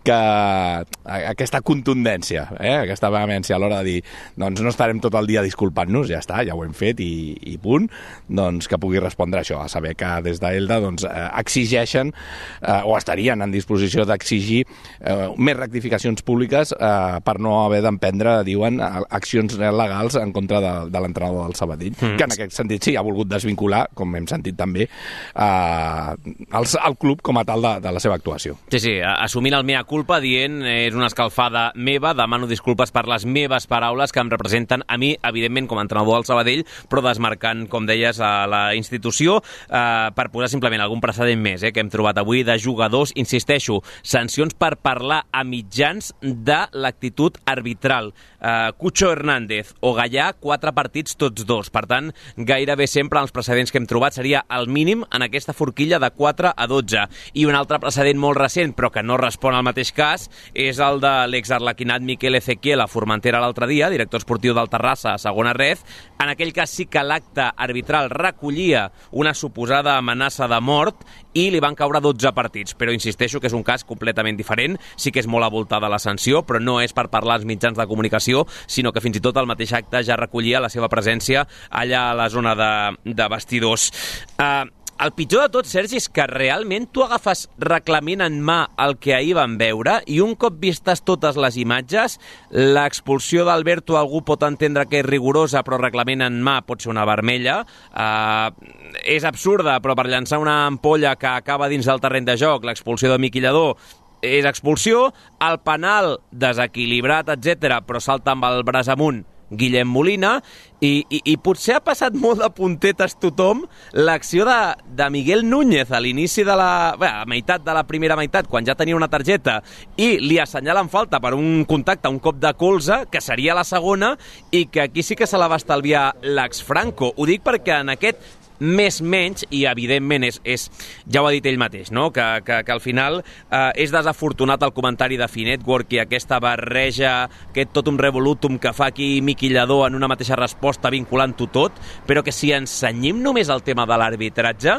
[0.05, 0.85] que a,
[1.33, 4.01] aquesta contundència, eh, aquesta vehemència a l'hora de dir
[4.39, 7.57] doncs no estarem tot el dia disculpant-nos, ja està, ja ho hem fet i, i
[7.63, 7.89] punt,
[8.29, 12.97] doncs que pugui respondre això, a saber que des d'Elda doncs, eh, exigeixen eh, o
[12.97, 19.59] estarien en disposició d'exigir eh, més rectificacions públiques eh, per no haver d'emprendre, diuen, accions
[19.59, 22.17] legals en contra de, de l'entrenador del Sabadell, mm.
[22.19, 26.99] que en aquest sentit sí, ha volgut desvincular, com hem sentit també, eh, el, el
[27.01, 28.57] club com a tal de, de la seva actuació.
[28.73, 32.62] Sí, sí, assumint el mea culpa, dient és una escalfada meva, demano disculpes
[32.93, 36.65] per les meves paraules que em representen a mi, evidentment, com a entrenador del Sabadell,
[36.89, 41.73] però desmarcant, com deies, a la institució eh, per posar simplement algun precedent més eh,
[41.73, 48.13] que hem trobat avui de jugadors, insisteixo, sancions per parlar a mitjans de l'actitud arbitral.
[48.41, 51.71] Eh, Cucho Hernández o Gallà, quatre partits tots dos.
[51.73, 56.01] Per tant, gairebé sempre els precedents que hem trobat seria el mínim en aquesta forquilla
[56.03, 57.07] de 4 a 12.
[57.39, 61.01] I un altre precedent molt recent, però que no respon al mateix cas, és el
[61.03, 65.81] de l'exarlequinat Miquel Ezequiel a Formentera l'altre dia, director esportiu del Terrassa a segona red.
[66.21, 71.63] En aquell cas sí que l'acte arbitral recollia una suposada amenaça de mort i li
[71.65, 75.31] van caure 12 partits, però insisteixo que és un cas completament diferent, sí que és
[75.31, 79.01] molt avoltada la sanció, però no és per parlar als mitjans de comunicació, sinó que
[79.01, 82.55] fins i tot el mateix acte ja recollia la seva presència allà a la zona
[82.59, 82.73] de,
[83.17, 83.89] de vestidors.
[84.37, 84.69] Uh,
[85.03, 89.17] el pitjor de tot, Sergi, és que realment tu agafes reclament en mà el que
[89.17, 92.19] ahir vam veure i un cop vistes totes les imatges,
[92.53, 97.07] l'expulsió d'Alberto algú pot entendre que és rigorosa però reclament en mà pot ser una
[97.09, 97.63] vermella.
[97.91, 98.55] Uh,
[99.03, 103.11] és absurda, però per llançar una ampolla que acaba dins del terreny de joc, l'expulsió
[103.11, 103.75] de Miquillador
[104.23, 105.09] és expulsió,
[105.43, 110.39] el penal desequilibrat, etc, però salta amb el braç amunt Guillem Molina,
[110.83, 113.63] i, i, i potser ha passat molt de puntetes tothom
[113.95, 114.59] l'acció de,
[114.99, 118.67] de Miguel Núñez a l'inici de la, bé, a meitat de la primera meitat, quan
[118.67, 119.61] ja tenia una targeta,
[119.95, 124.17] i li assenyalen falta per un contacte, un cop de colze, que seria la segona,
[124.51, 127.15] i que aquí sí que se la va estalviar l'ex-Franco.
[127.15, 130.69] Ho dic perquè en aquest més menys, i evidentment és, és
[131.11, 132.11] ja ho ha dit ell mateix, no?
[132.15, 137.27] que, que, que al final eh, és desafortunat el comentari de Finetwork i aquesta barreja,
[137.51, 142.23] aquest tot un revolutum que fa aquí Miquillador en una mateixa resposta vinculant-ho tot, però
[142.23, 144.79] que si ensenyim només el tema de l'arbitratge,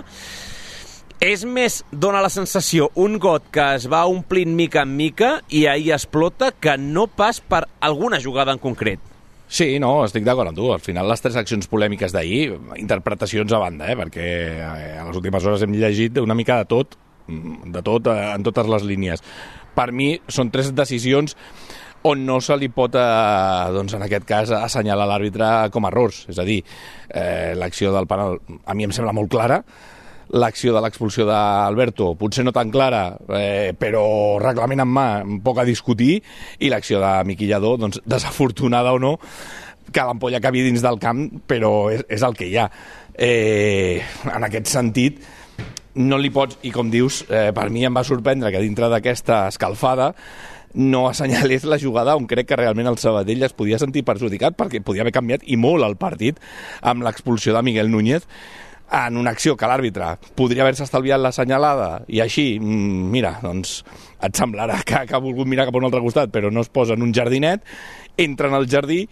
[1.23, 5.65] és més, dona la sensació, un got que es va omplint mica en mica i
[5.71, 9.12] ahir explota que no pas per alguna jugada en concret.
[9.53, 10.71] Sí, no, estic d'acord amb tu.
[10.73, 13.97] Al final, les tres accions polèmiques d'ahir, interpretacions a banda, eh?
[13.99, 18.31] perquè eh, a les últimes hores hem llegit una mica de tot, de tot, eh,
[18.33, 19.21] en totes les línies.
[19.77, 21.37] Per mi, són tres decisions
[22.09, 26.25] on no se li pot, eh, doncs en aquest cas, assenyalar l'àrbitre com a errors.
[26.33, 26.63] És a dir,
[27.13, 29.61] eh, l'acció del penal a mi em sembla molt clara,
[30.33, 33.03] l'acció de l'expulsió d'Alberto, potser no tan clara,
[33.37, 35.07] eh, però reglament en mà,
[35.45, 36.17] poc a discutir,
[36.59, 39.17] i l'acció de Miquillador, doncs, desafortunada o no,
[39.93, 42.65] que l'ampolla acabi dins del camp, però és, és el que hi ha.
[43.13, 44.01] Eh,
[44.33, 45.21] en aquest sentit,
[46.01, 49.45] no li pots, i com dius, eh, per mi em va sorprendre que dintre d'aquesta
[49.53, 50.13] escalfada
[50.73, 54.81] no assenyalés la jugada on crec que realment el Sabadell es podia sentir perjudicat perquè
[54.81, 56.39] podia haver canviat i molt el partit
[56.81, 58.25] amb l'expulsió de Miguel Núñez
[58.91, 63.81] en una acció que l'àrbitre podria haver-se estalviat la senyalada i així, mm, mira, doncs
[64.23, 66.69] et semblarà que, que ha volgut mirar cap a un altre costat però no es
[66.69, 67.63] posa en un jardinet,
[68.17, 69.05] entra en el jardí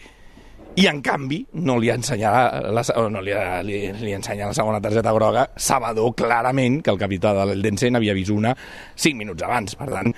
[0.79, 2.31] i en canvi no li ensenya
[2.71, 3.34] la, no li,
[3.67, 8.15] li, li ensenya la segona targeta groga Sabador clarament que el capità de l'Eldense n'havia
[8.15, 8.53] vist una
[8.95, 9.75] 5 minuts abans.
[9.75, 10.13] Per tant,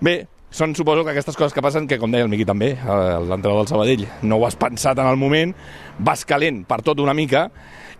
[0.00, 0.16] bé
[0.54, 3.70] són suposo que aquestes coses que passen, que com deia el Miqui també, l'entrenador del
[3.72, 5.50] Sabadell, no ho has pensat en el moment,
[5.98, 7.48] vas calent per tot una mica,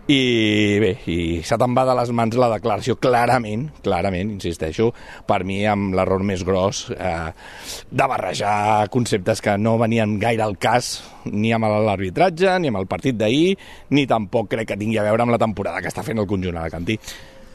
[0.07, 4.91] i bé, i se te'n de les mans la declaració clarament, clarament, insisteixo,
[5.25, 7.31] per mi amb l'error més gros eh,
[7.89, 12.89] de barrejar conceptes que no venien gaire al cas ni amb l'arbitratge, ni amb el
[12.91, 13.55] partit d'ahir,
[13.97, 16.59] ni tampoc crec que tingui a veure amb la temporada que està fent el conjunt
[16.59, 16.99] a la Cantí.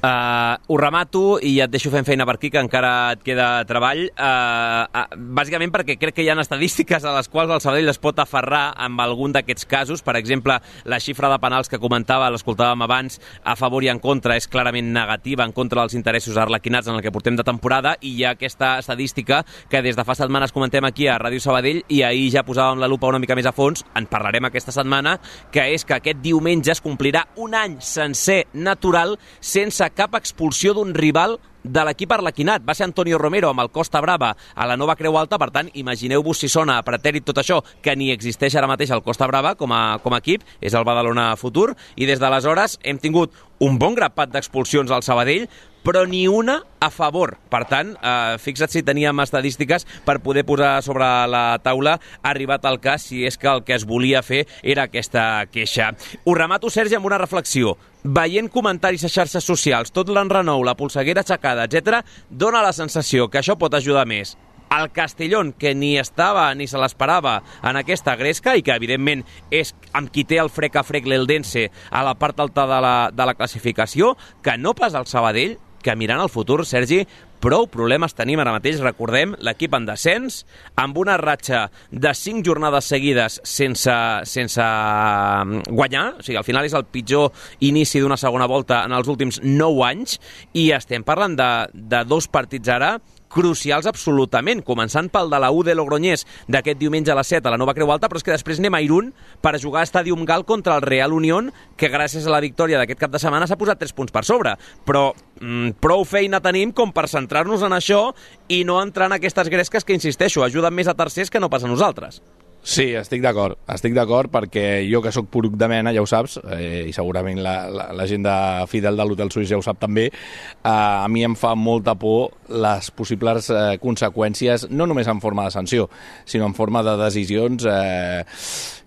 [0.00, 4.06] Uh, ho remato i et deixo fent feina per aquí, que encara et queda treball.
[4.14, 5.02] Uh, uh,
[5.36, 8.70] bàsicament perquè crec que hi ha estadístiques a les quals el Sabadell es pot aferrar
[8.80, 10.00] amb algun d'aquests casos.
[10.00, 10.56] Per exemple,
[10.88, 14.88] la xifra de penals que comentava, l'escoltàvem abans, a favor i en contra, és clarament
[14.94, 18.32] negativa en contra dels interessos arlequinats en el que portem de temporada i hi ha
[18.38, 22.46] aquesta estadística que des de fa setmanes comentem aquí a Ràdio Sabadell i ahir ja
[22.46, 25.18] posàvem la lupa una mica més a fons, en parlarem aquesta setmana,
[25.52, 30.94] que és que aquest diumenge es complirà un any sencer natural sense cap expulsió d'un
[30.94, 32.64] rival de l'equip arlequinat.
[32.66, 35.70] Va ser Antonio Romero amb el Costa Brava a la nova Creu Alta, per tant,
[35.74, 39.54] imagineu-vos si sona a pretèrit tot això, que ni existeix ara mateix el Costa Brava
[39.60, 43.76] com a, com a equip, és el Badalona Futur, i des d'aleshores hem tingut un
[43.78, 45.48] bon grapat d'expulsions al Sabadell,
[45.84, 47.36] però ni una a favor.
[47.50, 52.80] Per tant, eh, fixa't si teníem estadístiques per poder posar sobre la taula arribat al
[52.80, 55.94] cas si és que el que es volia fer era aquesta queixa.
[56.24, 57.76] Ho remato, Sergi, amb una reflexió.
[58.02, 63.38] Veient comentaris a xarxes socials, tot l'enrenou, la polseguera aixecada, etc, dona la sensació que
[63.42, 64.36] això pot ajudar més
[64.70, 69.74] el Castellón, que ni estava ni se l'esperava en aquesta gresca i que, evidentment, és
[69.98, 73.26] amb qui té el frec a frec l'Eldense a la part alta de la, de
[73.26, 74.14] la classificació,
[74.44, 77.04] que no pas el Sabadell, que mirant al futur, Sergi,
[77.40, 80.42] prou problemes tenim ara mateix, recordem, l'equip en descens,
[80.80, 83.94] amb una ratxa de 5 jornades seguides sense,
[84.28, 87.30] sense mm, guanyar, o sigui, al final és el pitjor
[87.64, 90.20] inici d'una segona volta en els últims 9 anys,
[90.52, 92.98] i estem parlant de, de dos partits ara
[93.30, 97.54] crucials absolutament, començant pel de la U de Logroñés d'aquest diumenge a les 7 a
[97.54, 100.26] la Nova Creu Alta, però és que després anem a Irún per jugar a Stadium
[100.28, 103.58] Gal contra el Real Unión, que gràcies a la victòria d'aquest cap de setmana s'ha
[103.60, 104.56] posat 3 punts per sobre.
[104.84, 108.10] Però mm, prou feina tenim com per centrar-nos en això
[108.48, 111.64] i no entrar en aquestes gresques que, insisteixo, ajuden més a tercers que no pas
[111.64, 112.20] a nosaltres.
[112.62, 113.56] Sí, estic d'acord.
[113.72, 117.40] Estic d'acord perquè jo que sóc poruc de mena, ja ho saps, eh, i segurament
[117.40, 118.34] la, la, la gent de
[118.68, 122.34] fidel de l'Hotel Suís ja ho sap també, eh, a mi em fa molta por
[122.52, 125.88] les possibles eh, conseqüències, no només en forma de sanció,
[126.28, 128.24] sinó en forma de decisions eh,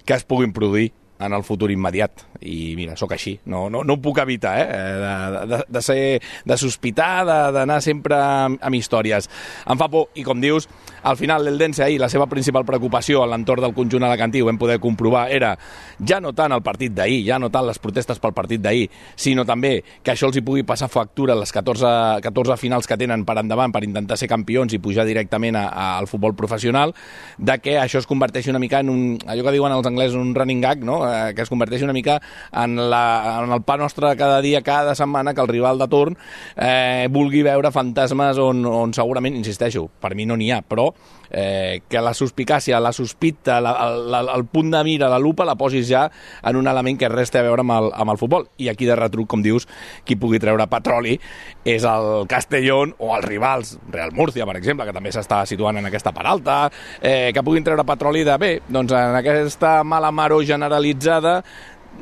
[0.05, 0.91] que es puguin produir
[1.24, 2.28] en el futur immediat.
[2.43, 4.67] I mira, sóc així, no, no, no ho puc evitar, eh?
[4.99, 5.99] de, de, de, ser,
[6.45, 7.23] de sospitar,
[7.55, 9.29] d'anar sempre amb, històries.
[9.69, 10.67] Em fa por, i com dius,
[11.03, 14.59] al final l'Eldense ahir, la seva principal preocupació a l'entorn del conjunt alacantí, ho vam
[14.59, 15.53] poder comprovar, era
[15.99, 19.45] ja no tant el partit d'ahir, ja no tant les protestes pel partit d'ahir, sinó
[19.47, 23.37] també que això els hi pugui passar factura les 14, 14 finals que tenen per
[23.41, 26.95] endavant per intentar ser campions i pujar directament a, a, al futbol professional,
[27.37, 30.33] de que això es converteixi una mica en un, allò que diuen els anglesos, un
[30.35, 31.01] running gag, no?
[31.07, 32.19] Eh, que es converteixi una mica
[32.51, 36.17] en, la, en el pa nostre cada dia, cada setmana, que el rival de torn
[36.55, 40.91] eh, vulgui veure fantasmes on, on segurament, insisteixo, per mi no n'hi ha, però
[41.34, 45.57] eh, que la suspicàcia, la sospita, la, la, el punt de mira, la lupa, la
[45.59, 46.05] posis ja
[46.43, 48.47] en un element que res té a veure amb el, amb el futbol.
[48.61, 49.67] I aquí de retruc, com dius,
[50.05, 51.17] qui pugui treure petroli
[51.65, 55.89] és el Castellón o els rivals, Real Murcia, per exemple, que també s'està situant en
[55.89, 56.57] aquesta part alta,
[57.01, 61.39] eh, que puguin treure petroli de bé, doncs en aquesta mala maró generalitzada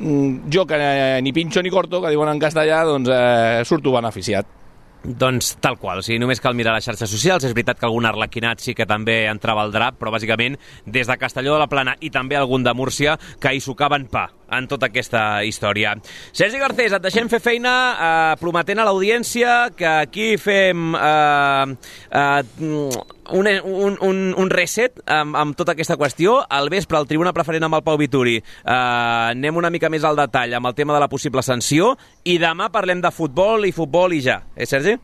[0.00, 4.58] jo que ni pincho ni corto, que diuen en castellà, doncs eh, surto beneficiat.
[5.02, 7.42] Doncs tal qual, o sigui, només cal mirar les xarxes socials.
[7.44, 11.18] És veritat que algun arlequinat sí que també entrava al drap, però bàsicament des de
[11.18, 14.88] Castelló de la Plana i també algun de Múrcia que hi sucaven pa en tota
[14.90, 15.94] aquesta història.
[16.32, 21.74] Sergi Garcés, et deixem fer feina eh, prometent a l'audiència que aquí fem eh,
[22.10, 22.40] eh,
[23.32, 26.40] un, un, un, un reset amb, amb tota aquesta qüestió.
[26.48, 30.18] Al vespre, el tribuna preferent amb el Pau Vituri, eh, anem una mica més al
[30.18, 31.94] detall amb el tema de la possible sanció
[32.24, 34.42] i demà parlem de futbol i futbol i ja.
[34.56, 34.98] Eh, Sergi?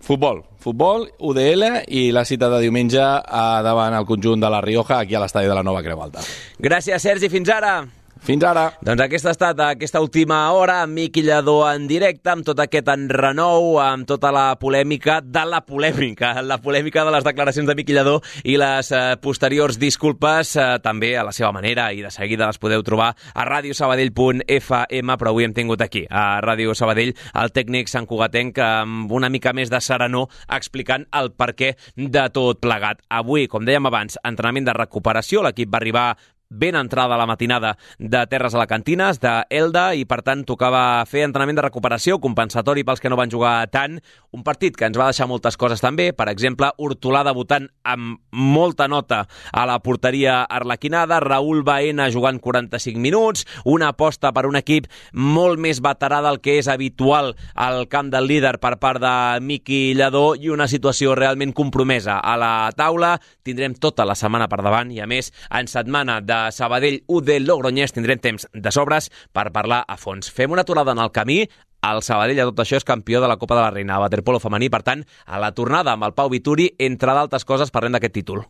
[0.00, 5.02] Futbol, futbol, UDL i la cita de diumenge a davant el conjunt de la Rioja
[5.04, 6.24] aquí a l'estadi de la Nova Creu Alta.
[6.56, 7.28] Gràcies, Sergi.
[7.28, 7.82] Fins ara.
[8.20, 8.66] Fins ara.
[8.84, 12.88] Doncs aquesta ha estat aquesta última hora amb Miqui Lledó en directe, amb tot aquest
[12.92, 17.96] enrenou, amb tota la polèmica de la polèmica, la polèmica de les declaracions de Miqui
[17.96, 22.50] Lledó i les eh, posteriors disculpes, eh, també a la seva manera, i de seguida
[22.50, 27.88] les podeu trobar a radiosabadell.fm, però avui hem tingut aquí, a Ràdio Sabadell, el tècnic
[27.88, 33.00] Sant Cugatenc, amb una mica més de serenor, explicant el perquè de tot plegat.
[33.08, 36.06] Avui, com dèiem abans, entrenament de recuperació, l'equip va arribar
[36.50, 41.64] ben entrada la matinada de Terres Alacantines, d'Elda, i per tant tocava fer entrenament de
[41.64, 44.00] recuperació compensatori pels que no van jugar tant.
[44.34, 48.88] Un partit que ens va deixar moltes coses també, per exemple, Hortolà debutant amb molta
[48.90, 49.22] nota
[49.52, 55.60] a la porteria arlequinada, Raül Baena jugant 45 minuts, una aposta per un equip molt
[55.62, 59.14] més veterà del que és habitual al camp del líder per part de
[59.46, 63.14] Miqui Lledó i una situació realment compromesa a la taula.
[63.46, 67.38] Tindrem tota la setmana per davant i, a més, en setmana de Sabadell U de
[67.40, 70.32] Logroñés tindrem temps de sobres per parlar a fons.
[70.32, 71.44] Fem una aturada en el camí,
[71.90, 74.40] el Sabadell, a tot això, és campió de la Copa de la Reina, a waterpolo
[74.40, 74.70] femení.
[74.72, 78.44] Per tant, a la tornada amb el Pau Vituri, entre d'altres coses, parlem d'aquest títol.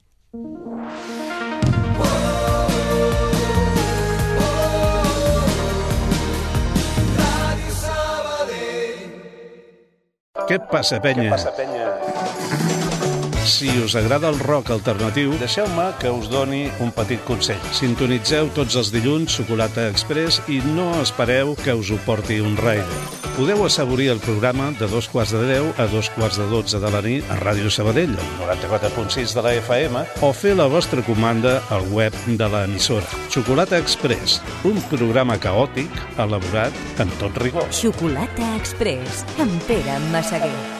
[10.51, 11.28] Què passa, penya?
[11.28, 11.80] Què passa, penya?
[13.45, 17.61] Si us agrada el rock alternatiu, deixeu-me que us doni un petit consell.
[17.76, 23.01] Sintonitzeu tots els dilluns Xocolata Express i no espereu que us ho porti un rider.
[23.36, 26.91] Podeu assaborir el programa de dos quarts de deu a dos quarts de dotze de
[26.93, 31.61] la nit a Ràdio Sabadell, el 94.6 de la FM, o fer la vostra comanda
[31.70, 33.09] al web de l'emissora.
[33.32, 37.72] Xocolata Express, un programa caòtic elaborat amb tot rigor.
[37.72, 40.80] Xocolata Express, amb Pere Massaguer.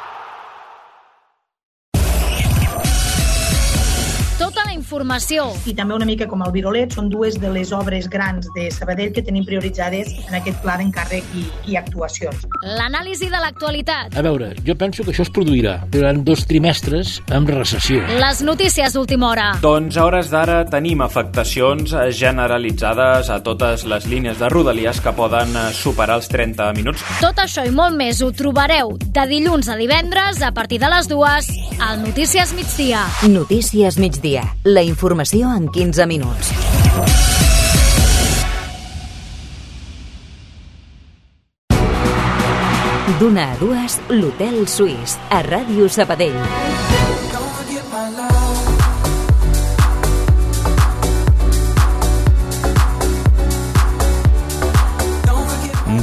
[4.49, 5.47] 外 informació.
[5.69, 9.13] I també una mica com el Virolet, són dues de les obres grans de Sabadell
[9.15, 12.47] que tenim prioritzades en aquest pla d'encàrrec i, i actuacions.
[12.65, 14.17] L'anàlisi de l'actualitat.
[14.17, 18.01] A veure, jo penso que això es produirà durant dos trimestres amb recessió.
[18.21, 19.47] Les notícies d'última hora.
[19.63, 25.55] Doncs a hores d'ara tenim afectacions generalitzades a totes les línies de Rodalies que poden
[25.77, 27.05] superar els 30 minuts.
[27.21, 31.09] Tot això i molt més ho trobareu de dilluns a divendres a partir de les
[31.11, 33.05] dues al Notícies Migdia.
[33.29, 34.43] Notícies migdia.
[34.71, 36.51] La informació en 15 minuts.
[43.19, 47.10] D'una a dues, l'Hotel Suís, a Ràdio Sabadell.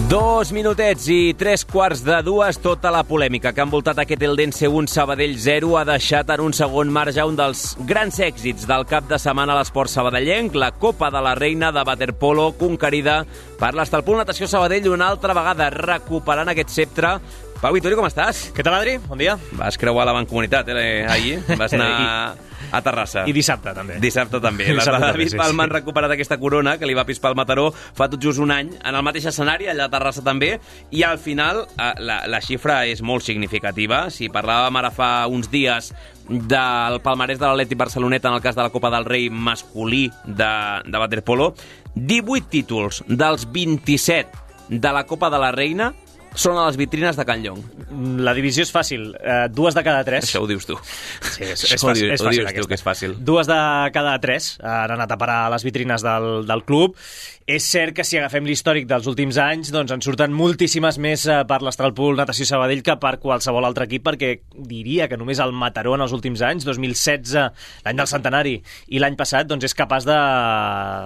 [0.09, 4.65] Dos minutets i tres quarts de dues, tota la polèmica que ha envoltat aquest Eldense
[4.65, 9.05] 1 Sabadell 0 ha deixat en un segon marge un dels grans èxits del cap
[9.11, 13.19] de setmana a l'esport sabadellenc, la Copa de la Reina de Waterpolo conquerida
[13.61, 17.19] per l'Estalpol Natació Sabadell una altra vegada recuperant aquest sceptre
[17.61, 18.47] Pau Vitori, com estàs?
[18.57, 18.97] Què tal, Adri?
[19.11, 19.37] Bon dia.
[19.61, 21.43] Vas creuar la Mancomunitat, eh, ahir.
[21.61, 23.25] Vas anar a Terrassa.
[23.29, 23.99] I dissabte, també.
[24.03, 24.69] Dissabte també.
[24.79, 25.61] També, David sí, sí.
[25.61, 28.71] han recuperat aquesta corona que li va pispar al Mataró fa tot just un any,
[28.79, 30.55] en el mateix escenari, allà a Terrassa també,
[30.91, 34.07] i al final eh, la, la xifra és molt significativa.
[34.14, 35.93] Si parlàvem ara fa uns dies
[36.29, 40.53] del palmarès de l'Atleti Barceloneta en el cas de la Copa del Rei masculí de,
[40.85, 41.55] de Waterpolo,
[41.95, 45.95] 18 títols dels 27 de la Copa de la Reina
[46.35, 47.62] són a les vitrines de Can Llong.
[48.24, 49.09] La divisió és fàcil.
[49.16, 50.29] Eh, dues de cada tres.
[50.29, 50.76] Això ho dius tu.
[51.22, 52.68] Sí, és, és, fàcil, és fàcil aquesta.
[52.68, 53.16] que és fàcil.
[53.31, 53.59] Dues de
[53.95, 56.99] cada tres han anat a parar a les vitrines del, del club.
[57.49, 61.38] És cert que si agafem l'històric dels últims anys, doncs en surten moltíssimes més eh,
[61.49, 64.34] per l'Astralpool Natació Sabadell que per qualsevol altre equip, perquè
[64.68, 68.53] diria que només el Mataró en els últims anys, 2016, l'any del centenari,
[68.92, 70.18] i l'any passat, doncs és capaç de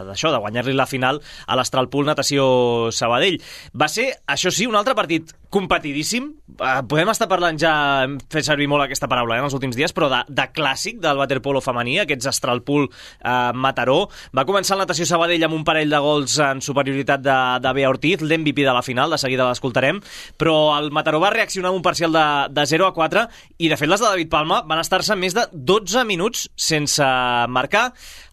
[0.09, 3.39] d'això, de guanyar-li la final a l'Astralpool Natació Sabadell.
[3.79, 6.31] Va ser, això sí, un altre partit competidíssim.
[6.57, 7.73] Eh, podem estar parlant ja,
[8.07, 10.99] hem fet servir molt aquesta paraula eh, en els últims dies, però de, de clàssic
[11.03, 14.07] del waterpolo femení, aquests Astralpool eh, Mataró.
[14.35, 17.93] Va començar el Natació Sabadell amb un parell de gols en superioritat de, de Bea
[17.93, 20.01] Ortiz, l'MVP de la final, de seguida l'escoltarem,
[20.41, 22.27] però el Mataró va reaccionar amb un parcial de,
[22.57, 23.29] de 0 a 4
[23.59, 27.13] i, de fet, les de David Palma van estar-se més de 12 minuts sense
[27.53, 27.91] marcar.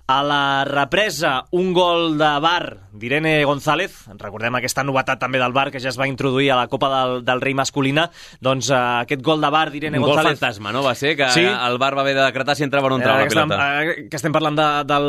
[0.10, 3.94] A la represa, un gol de bar d'Irene González.
[4.18, 7.20] Recordem aquesta novetat també del bar que ja es va introduir a la Copa del,
[7.28, 8.08] del Rei masculina.
[8.42, 10.40] Doncs uh, aquest gol de bar d'Irene Un gol González...
[10.40, 10.82] fantasma, no?
[10.82, 11.44] Va ser que Sí.
[11.46, 13.84] el bar va haver de decretar si entrava o no entrava Eh, la pilota.
[13.84, 15.08] eh, que estem parlant de, del,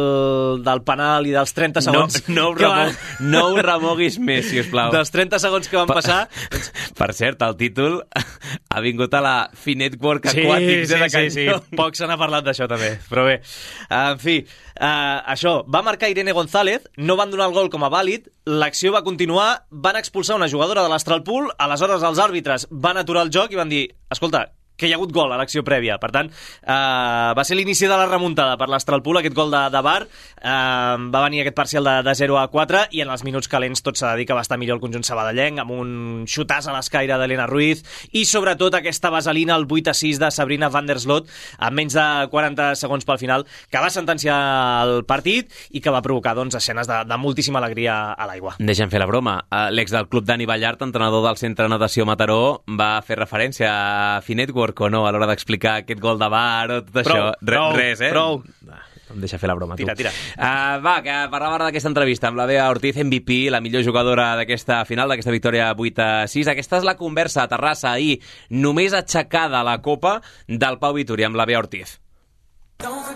[0.68, 2.20] del penal i dels 30 segons.
[2.28, 2.92] No, no, ho que remou,
[3.32, 4.92] no ho remoguis més, si us plau.
[4.92, 6.26] Dels 30 segons que van passar...
[7.00, 8.02] Per cert, el títol
[8.68, 11.46] ha vingut a la Finetwork Sí, Aquatics sí, de sí, sí.
[11.48, 11.62] Canlló.
[11.80, 12.98] Poc se n'ha parlat d'això, també.
[13.08, 13.38] Però bé,
[13.88, 14.42] en fi,
[14.80, 18.94] uh, això, va marcar Irene González, no van donar el gol com a vàlid, l'acció
[18.96, 23.52] va continuar, van expulsar una jugadora de l'Astralpool, aleshores els àrbitres van aturar el joc
[23.52, 24.48] i van dir, escolta,
[24.80, 25.98] que hi ha hagut gol a l'acció prèvia.
[26.00, 29.82] Per tant, eh, va ser l'inici de la remuntada per l'Astralpool, aquest gol de, de
[29.84, 30.00] Bar.
[30.40, 33.84] Eh, va venir aquest parcial de, de 0 a 4 i en els minuts calents
[33.84, 35.90] tot s'ha de dir que va estar millor el conjunt sabadellenc, amb un
[36.30, 37.82] xutàs a l'escaire d'Helena Ruiz
[38.16, 41.28] i sobretot aquesta vaselina, el 8 a 6 de Sabrina van der Slot,
[41.58, 44.38] amb menys de 40 segons pel final, que va sentenciar
[44.86, 48.54] el partit i que va provocar doncs, escenes de, de moltíssima alegria a l'aigua.
[48.58, 49.40] Deixa'm fer la broma.
[49.50, 54.20] Eh, L'ex del club Dani Ballart, entrenador del centre natació Mataró, va fer referència a
[54.24, 57.32] Finetwork o no a l'hora d'explicar aquest gol de bar o tot Prou, això.
[57.40, 58.10] Re, prou, res, eh?
[58.14, 58.42] prou.
[59.10, 60.04] No em deixa fer la broma, Tira, tu.
[60.04, 60.12] tira.
[60.38, 64.36] Uh, va, que parlava ara d'aquesta entrevista amb la Bea Ortiz, MVP, la millor jugadora
[64.38, 66.46] d'aquesta final, d'aquesta victòria 8 a 6.
[66.52, 71.34] Aquesta és la conversa a Terrassa ahir, només aixecada la copa del Pau Vitori amb
[71.34, 71.98] la Bea Ortiz.
[72.80, 73.10] Doncs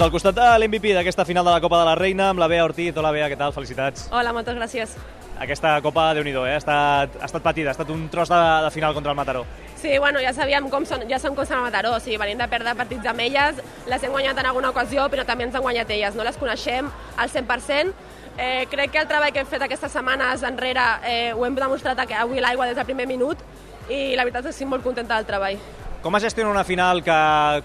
[0.00, 2.64] al costat de l'MVP d'aquesta final de la Copa de la Reina, amb la Bea
[2.64, 2.96] Ortiz.
[2.96, 3.52] Hola, Bea, què tal?
[3.52, 4.06] Felicitats.
[4.14, 4.96] Hola, moltes gràcies.
[5.40, 6.54] Aquesta Copa, déu nhi eh?
[6.54, 9.44] ha, estat, ha estat patida, ha estat un tros de, de final contra el Mataró.
[9.76, 12.38] Sí, bueno, ja sabíem com són, ja som com són a Mataró, o sigui, venim
[12.38, 13.58] de perdre partits amb elles,
[13.90, 16.90] les hem guanyat en alguna ocasió, però també ens han guanyat elles, no les coneixem
[17.16, 17.94] al 100%.
[18.38, 21.98] Eh, crec que el treball que hem fet aquestes setmanes enrere eh, ho hem demostrat
[22.16, 23.42] avui l'aigua des del primer minut
[23.90, 25.58] i la veritat és que estic molt contenta del treball.
[26.02, 27.16] Com es gestiona una final que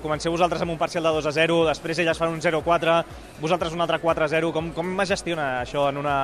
[0.04, 2.66] comenceu vosaltres amb un parcial de 2 a 0, després elles fan un 0 a
[2.68, 2.98] 4,
[3.42, 6.18] vosaltres un altre 4 a 0, com, com es gestiona això en una,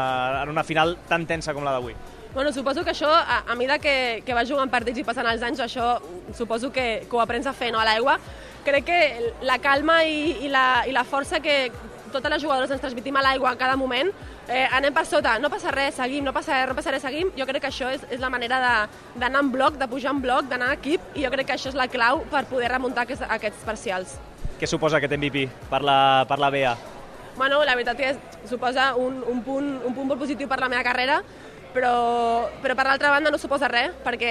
[0.43, 1.95] en una final tan tensa com la d'avui?
[2.35, 5.41] Bueno, suposo que això, a, a mesura que, que vas jugant partits i passen els
[5.41, 5.95] anys, això
[6.37, 8.19] suposo que, que ho aprens a fer no, a l'aigua.
[8.63, 9.01] Crec que
[9.41, 11.71] la calma i, i, la, i la força que
[12.13, 14.11] totes les jugadores ens transmitim a l'aigua a cada moment,
[14.47, 17.31] eh, anem per sota, no passa res, seguim, no passa res, no passa res, seguim.
[17.37, 20.21] Jo crec que això és, és la manera de- d'anar en bloc, de pujar en
[20.21, 23.03] bloc, d'anar en equip, i jo crec que això és la clau per poder remuntar
[23.03, 24.19] aquests, aquests parcials.
[24.59, 26.75] què suposa aquest MVP per la, per la BA?
[27.35, 30.83] Bueno, la veritat és suposa un, un, punt, un punt molt positiu per la meva
[30.85, 31.17] carrera,
[31.73, 34.29] però, però per l'altra banda no suposa res, perquè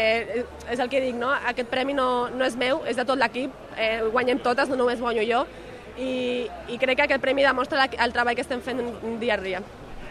[0.70, 1.32] és el que dic, no?
[1.50, 5.00] aquest premi no, no és meu, és de tot l'equip, eh, guanyem totes, no només
[5.02, 5.42] guanyo jo,
[5.98, 8.82] i, i crec que aquest premi demostra el treball que estem fent
[9.20, 9.62] dia a dia.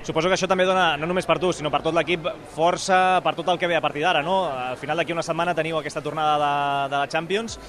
[0.01, 2.25] Suposo que això també dona, no només per tu, sinó per tot l'equip,
[2.55, 4.47] força per tot el que ve a partir d'ara, no?
[4.49, 7.59] Al final d'aquí una setmana teniu aquesta tornada de, de la Champions,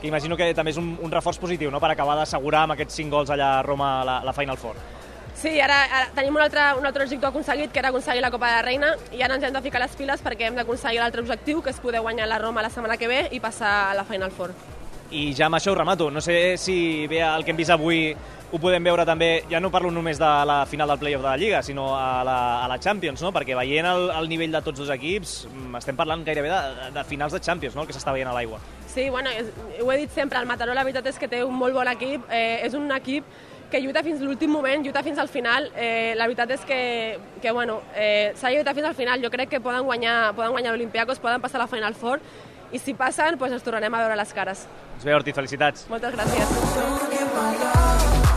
[0.00, 3.02] que imagino que també és un, un reforç positiu, no?, per acabar d'assegurar amb aquests
[3.02, 4.80] 5 gols allà a Roma la, la Final Four.
[5.34, 8.48] Sí, ara, ara tenim un altre, un altre objectiu aconseguit, que era aconseguir la Copa
[8.48, 11.20] de la Reina, i ara ens hem de ficar les piles perquè hem d'aconseguir l'altre
[11.20, 14.06] objectiu, que és poder guanyar la Roma la setmana que ve i passar a la
[14.08, 14.56] Final Four.
[15.10, 16.10] I ja amb això ho remato.
[16.10, 18.14] No sé si bé el que hem vist avui
[18.54, 21.36] ho podem veure també, ja no parlo només de la final del playoff de la
[21.36, 23.32] Lliga, sinó a la, a la Champions, no?
[23.34, 27.04] perquè veient el, el nivell de tots dos equips, mm, estem parlant gairebé de, de
[27.08, 27.82] finals de Champions, no?
[27.82, 28.60] el que s'està veient a l'aigua.
[28.86, 29.32] Sí, bueno,
[29.82, 32.30] ho he dit sempre, el Mataró la veritat és que té un molt bon equip,
[32.30, 33.26] eh, és un equip
[33.74, 35.66] que lluita fins l'últim moment, lluita fins al final.
[35.74, 36.80] Eh, la veritat és que,
[37.42, 39.24] que bueno, eh, s'ha lluitat fins al final.
[39.24, 42.22] Jo crec que poden guanyar, poden guanyar l'Olimpiakos, poden passar a la Final Four,
[42.70, 44.68] i si passen, doncs ens tornarem a veure les cares.
[44.94, 45.88] Doncs bé, Ortiz, felicitats.
[45.90, 48.33] Moltes gràcies.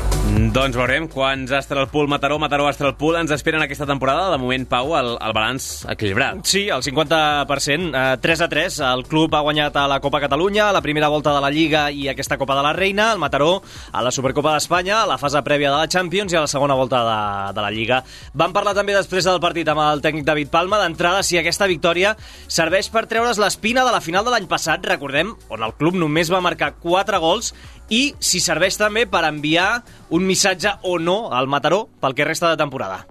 [0.48, 4.30] Doncs veurem quants Astralpool, Mataró, Mataró, Astralpool ens esperen aquesta temporada.
[4.32, 6.39] De moment, Pau, el, el balanç equilibrat.
[6.48, 7.89] Sí, el 50%.
[7.91, 8.78] Eh, 3 a 3.
[8.93, 12.08] El club ha guanyat a la Copa Catalunya, la primera volta de la Lliga i
[12.08, 13.10] aquesta Copa de la Reina.
[13.12, 16.45] El Mataró a la Supercopa d'Espanya, a la fase prèvia de la Champions i a
[16.45, 17.22] la segona volta de,
[17.58, 18.02] de la Lliga.
[18.32, 20.80] Vam parlar també després del partit amb el tècnic David Palma.
[20.80, 22.16] D'entrada, si aquesta victòria
[22.48, 26.32] serveix per treure's l'espina de la final de l'any passat, recordem, on el club només
[26.32, 27.52] va marcar 4 gols
[27.89, 29.83] i si serveix també per enviar
[30.15, 33.05] un missatge o no al Mataró pel que resta de temporada.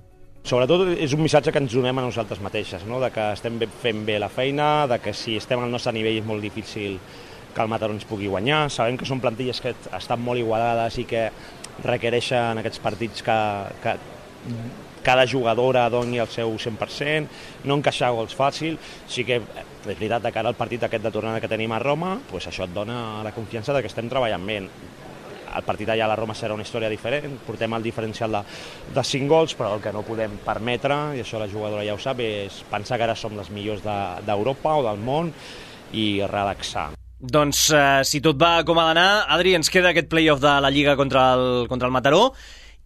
[0.47, 3.01] Sobretot és un missatge que ens donem a nosaltres mateixes, no?
[3.03, 6.29] de que estem fent bé la feina, de que si estem al nostre nivell és
[6.29, 7.01] molt difícil
[7.55, 8.67] que el Mataró ens pugui guanyar.
[8.71, 11.31] Sabem que són plantilles que estan molt igualades i que
[11.83, 13.39] requereixen aquests partits que,
[13.83, 13.97] que
[15.07, 17.31] cada jugadora doni el seu 100%,
[17.71, 18.75] no encaixar gols fàcil,
[19.07, 22.17] sí que és veritat, de cara al partit aquest de tornada que tenim a Roma,
[22.27, 24.59] pues això et dona la confiança de que estem treballant bé.
[25.57, 28.43] El partit allà a la Roma serà una història diferent, portem el diferencial de,
[28.99, 32.03] de 5 gols, però el que no podem permetre, i això la jugadora ja ho
[32.03, 35.33] sap, és pensar que ara som les millors d'Europa de, o del món
[35.95, 36.91] i relaxar.
[37.17, 40.75] Doncs eh, si tot va com ha d'anar, Adri, ens queda aquest playoff de la
[40.75, 42.33] Lliga contra el, contra el Mataró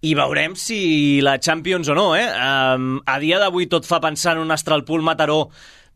[0.01, 2.25] i veurem si la Champions o no, eh?
[2.31, 5.43] Um, a dia d'avui tot fa pensar en un Astralpool Mataró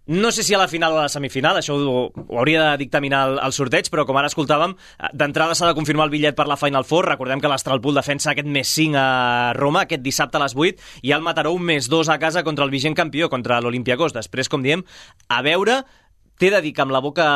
[0.06, 2.82] no sé si a la final o a la semifinal, això ho, ho hauria de
[2.82, 4.74] dictaminar el, el sorteig, però com ara escoltàvem,
[5.16, 7.08] d'entrada s'ha de confirmar el bitllet per la Final Four.
[7.08, 11.16] Recordem que l'Astralpool defensa aquest més 5 a Roma, aquest dissabte a les 8, i
[11.16, 14.12] el Mataró un més 2 a casa contra el vigent campió, contra l'Olimpiakos.
[14.12, 14.84] Després, com diem,
[15.32, 15.80] a veure
[16.38, 17.26] t'he de dir que amb la boca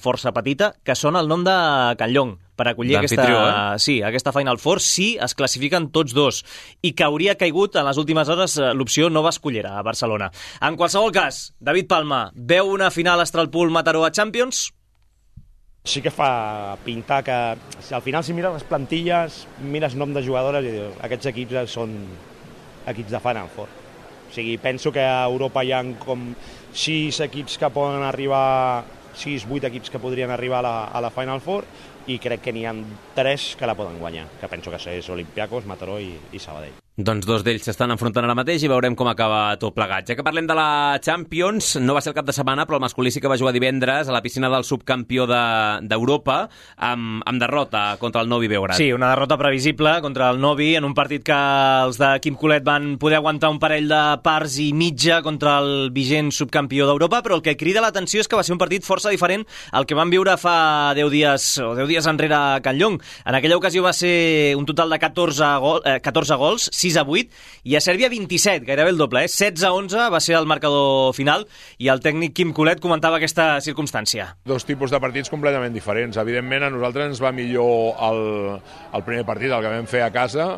[0.00, 1.56] força petita que sona el nom de
[2.00, 3.78] Can Llong per acollir aquesta, eh?
[3.82, 6.40] sí, aquesta Final Four si es classifiquen tots dos
[6.80, 10.30] i que hauria caigut en les últimes hores eh, l'opció Nova Escollera a Barcelona.
[10.64, 14.70] En qualsevol cas, David Palma, veu una final Astralpool-Mataró a Champions?
[15.86, 17.36] Sí que fa pintar que
[17.78, 21.76] si al final si mires les plantilles, mires nom de jugadores i dius, aquests equips
[21.76, 21.92] són
[22.90, 23.68] equips de Final Four.
[24.26, 26.32] O sigui, penso que a Europa hi ha com
[26.76, 28.84] sis equips que poden arribar,
[29.16, 31.64] sis, vuit equips que podrien arribar a la, a la Final Four
[32.06, 32.74] i crec que n'hi ha
[33.16, 36.85] tres que la poden guanyar, que penso que és Olimpiakos, Mataró i, i Sabadell.
[36.96, 40.06] Doncs dos d'ells s'estan enfrontant ara mateix i veurem com acaba tot plegat.
[40.08, 42.84] Ja que parlem de la Champions, no va ser el cap de setmana, però el
[42.86, 46.54] masculí sí que va jugar divendres a la piscina del subcampió d'Europa de,
[46.88, 48.80] amb, amb derrota contra el Novi Beograd.
[48.80, 52.64] Sí, una derrota previsible contra el Novi en un partit que els de Quim Colet
[52.64, 57.36] van poder aguantar un parell de parts i mitja contra el vigent subcampió d'Europa, però
[57.36, 59.44] el que crida l'atenció és que va ser un partit força diferent
[59.76, 62.98] al que van viure fa 10 dies o 10 dies enrere a Can Llong.
[63.28, 67.02] En aquella ocasió va ser un total de 14, gol, eh, 14 gols, 6 a
[67.02, 69.32] 8, i a Sèrbia 27, gairebé el doble, eh?
[69.32, 71.48] 16 a 11 va ser el marcador final,
[71.82, 74.28] i el tècnic Quim Colet comentava aquesta circumstància.
[74.46, 76.20] Dos tipus de partits completament diferents.
[76.22, 78.22] Evidentment, a nosaltres ens va millor el,
[78.94, 80.48] el primer partit, el que vam fer a casa,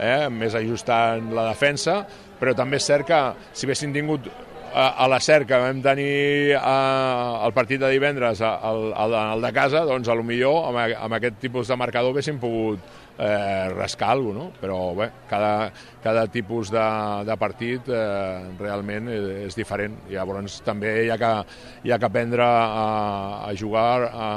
[0.00, 0.32] eh?
[0.32, 2.00] més ajustant la defensa,
[2.40, 3.22] però també és cert que
[3.52, 4.32] si haguessin tingut
[4.74, 10.10] a la cerca vam tenir el partit de divendres el, el, el de casa, doncs
[10.10, 12.82] a lo millor amb, amb aquest tipus de marcador haguéssim pogut
[13.18, 14.50] eh, cosa, no?
[14.60, 15.70] Però bé, cada,
[16.02, 16.86] cada tipus de,
[17.26, 19.96] de partit eh, realment és diferent.
[20.10, 21.32] Llavors també hi ha que,
[21.84, 24.30] hi ha que aprendre a, a jugar a,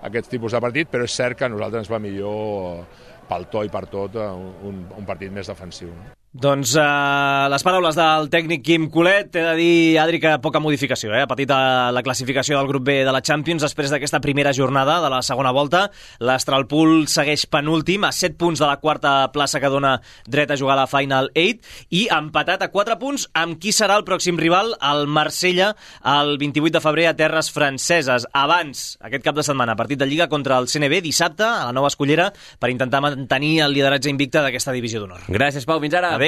[0.00, 2.86] a aquest tipus de partit, però és cert que a nosaltres ens va millor
[3.28, 5.92] pel to i per tot un, un partit més defensiu.
[5.92, 6.17] No?
[6.36, 11.14] Doncs uh, les paraules del tècnic Quim Colet, t'he de dir, Adri, que poca modificació,
[11.16, 11.22] eh?
[11.24, 14.98] ha patit uh, la classificació del grup B de la Champions després d'aquesta primera jornada
[15.00, 15.86] de la segona volta.
[16.20, 19.94] L'Astralpool segueix penúltim, a 7 punts de la quarta plaça que dona
[20.28, 23.96] dret a jugar a la Final 8 i empatat a 4 punts amb qui serà
[23.96, 25.70] el pròxim rival, el Marsella,
[26.12, 28.28] el 28 de febrer a terres franceses.
[28.36, 31.88] Abans, aquest cap de setmana, partit de Lliga contra el CNB dissabte a la nova
[31.88, 32.28] escollera
[32.60, 35.24] per intentar mantenir el lideratge invicte d'aquesta divisió d'honor.
[35.32, 35.80] Gràcies, Pau.
[35.80, 36.18] Fins ara.
[36.18, 36.27] Adéu.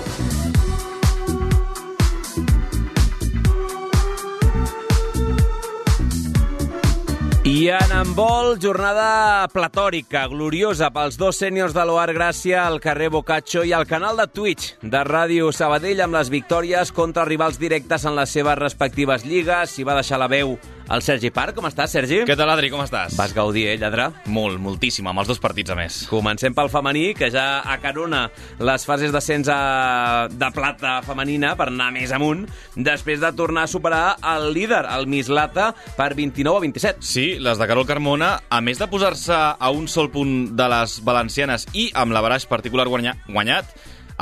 [7.43, 13.63] I en handbol, jornada platòrica, gloriosa pels dos sèniors de l'Oar Gràcia, al carrer Bocaccio
[13.65, 18.13] i al canal de Twitch de Ràdio Sabadell amb les victòries contra rivals directes en
[18.19, 19.73] les seves respectives lligues.
[19.73, 20.53] S'hi va deixar la veu
[20.91, 21.55] el Sergi Parc.
[21.55, 22.17] Com estàs, Sergi?
[22.27, 22.67] Què tal, Adri?
[22.69, 23.13] Com estàs?
[23.15, 24.09] Vas gaudir, eh, lladre?
[24.27, 26.01] Molt, moltíssim, amb els dos partits a més.
[26.11, 28.25] Comencem pel femení, que ja acarona
[28.59, 33.67] les fases d'ascens a- de plata femenina per anar més amunt, després de tornar a
[33.71, 36.97] superar el líder, el Mislata, per 29 a 27.
[37.01, 40.97] Sí, les de Carol Carmona, a més de posar-se a un sol punt de les
[41.05, 43.69] valencianes i amb l'avaraix particular guanya, guanyat,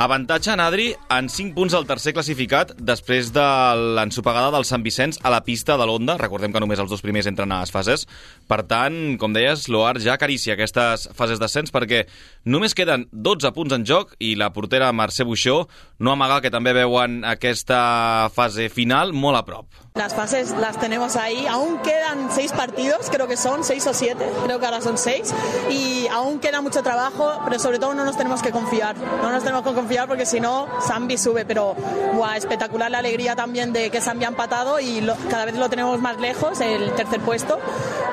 [0.00, 3.46] avantatge en Adri en 5 punts al tercer classificat després de
[3.98, 6.16] l'ensopegada del Sant Vicenç a la pista de l'Onda.
[6.16, 8.06] Recordem que només els dos primers entren a les fases.
[8.48, 12.06] Per tant, com deies, l'Oar ja acaricia aquestes fases d'ascens perquè
[12.48, 15.66] només queden 12 punts en joc i la portera Mercè Buixó
[15.98, 19.68] no amaga que també veuen aquesta fase final molt a prop.
[19.94, 21.46] Las fases las tenemos ahí.
[21.46, 24.24] Aún quedan seis partidos, creo que son seis o siete.
[24.44, 25.34] Creo que ahora son seis.
[25.68, 28.96] Y aún queda mucho trabajo, pero sobre todo no nos tenemos que confiar.
[28.96, 31.44] No nos tenemos que confiar porque si no, Zambi sube.
[31.44, 31.74] Pero
[32.14, 35.68] buah, espectacular la alegría también de que Zambi ha empatado y lo- cada vez lo
[35.68, 37.58] tenemos más lejos, el tercer puesto.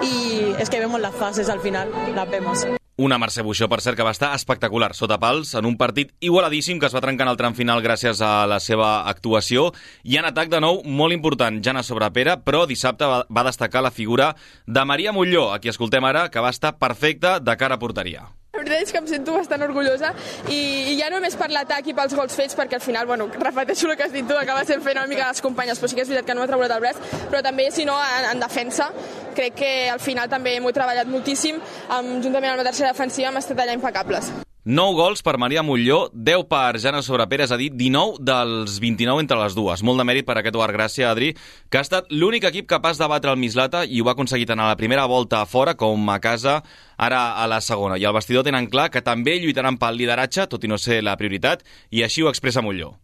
[0.02, 2.66] Y es que vemos las fases al final, las vemos.
[2.98, 6.80] Una Mercè Buixó, per cert, que va estar espectacular sota pals en un partit igualadíssim
[6.82, 9.68] que es va trencar en el tram final gràcies a la seva actuació.
[10.02, 13.94] I en atac de nou molt important, Jana Sobrepera, però dissabte va, va destacar la
[13.94, 14.32] figura
[14.66, 18.26] de Maria Molló, a qui escoltem ara, que va estar perfecta de cara a porteria.
[18.54, 20.14] La veritat és que em sento bastant orgullosa
[20.50, 20.58] i,
[20.92, 23.92] i ja no només per l'atac i pels gols fets, perquè al final, bueno, repeteixo
[23.92, 26.06] el que has dit tu, acaba sent fent una mica les companyes, però sí que
[26.08, 28.90] és veritat que no m'ha treballat el braç, però també, si no, en, en defensa,
[29.38, 31.62] crec que al final també m'ho he treballat moltíssim,
[32.00, 34.34] amb, juntament amb la tercera defensiva hem estat allà impecables.
[34.68, 39.24] 9 gols per Maria Molló, 10 per Jana Sobrepera, és a dir, 19 dels 29
[39.24, 39.80] entre les dues.
[39.80, 41.30] Molt de mèrit per aquest Oar Gràcia, Adri,
[41.72, 44.60] que ha estat l'únic equip capaç de batre el Mislata i ho ha aconseguit a
[44.60, 46.60] la primera volta a fora com a casa,
[46.98, 47.96] ara a la segona.
[47.96, 51.16] I al vestidor tenen clar que també lluitaran pel lideratge, tot i no ser la
[51.16, 52.98] prioritat, i així ho expressa Molló.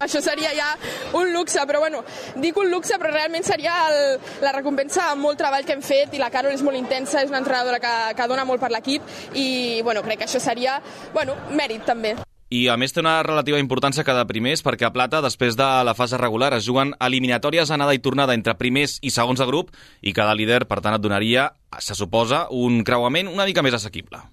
[0.00, 0.68] Això seria ja
[1.12, 1.98] un luxe, però bueno,
[2.40, 6.16] dic un luxe, però realment seria el, la recompensa amb molt treball que hem fet
[6.16, 9.04] i la Carol és molt intensa, és una entrenadora que, que dona molt per l'equip
[9.36, 10.78] i bueno, crec que això seria
[11.12, 12.14] bueno, mèrit també.
[12.48, 15.94] I a més té una relativa importància cada primers perquè a Plata, després de la
[15.94, 19.68] fase regular, es juguen eliminatòries anada i tornada entre primers i segons de grup
[20.00, 24.24] i cada líder, per tant, et donaria, se suposa, un creuament una mica més assequible.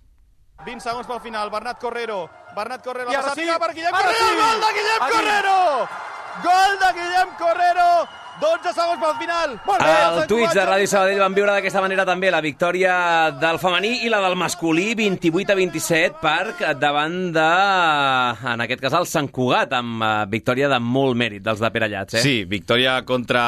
[0.66, 2.30] 20 segons pel final, Bernat Correro.
[2.55, 4.30] Bernat Correro, la passada sí, per Guillem Correro.
[4.30, 5.12] el gol de Guillem.
[5.12, 5.89] Correro!
[6.43, 7.89] Gol de Guillem Correro,
[8.41, 9.55] 12 segons pel final.
[9.65, 10.65] Molt bé, Al Sant Twitch de.
[10.67, 12.93] Ràdio Sabadell van viure d'aquesta manera també la victòria
[13.41, 17.45] del femení i la del masculí 28 a 27 per davant de,
[18.53, 21.89] en aquest cas, el Sant Cugat, amb eh, victòria de molt mèrit dels de Pere
[21.89, 22.21] Llats, eh?
[22.21, 23.41] Sí, victòria contra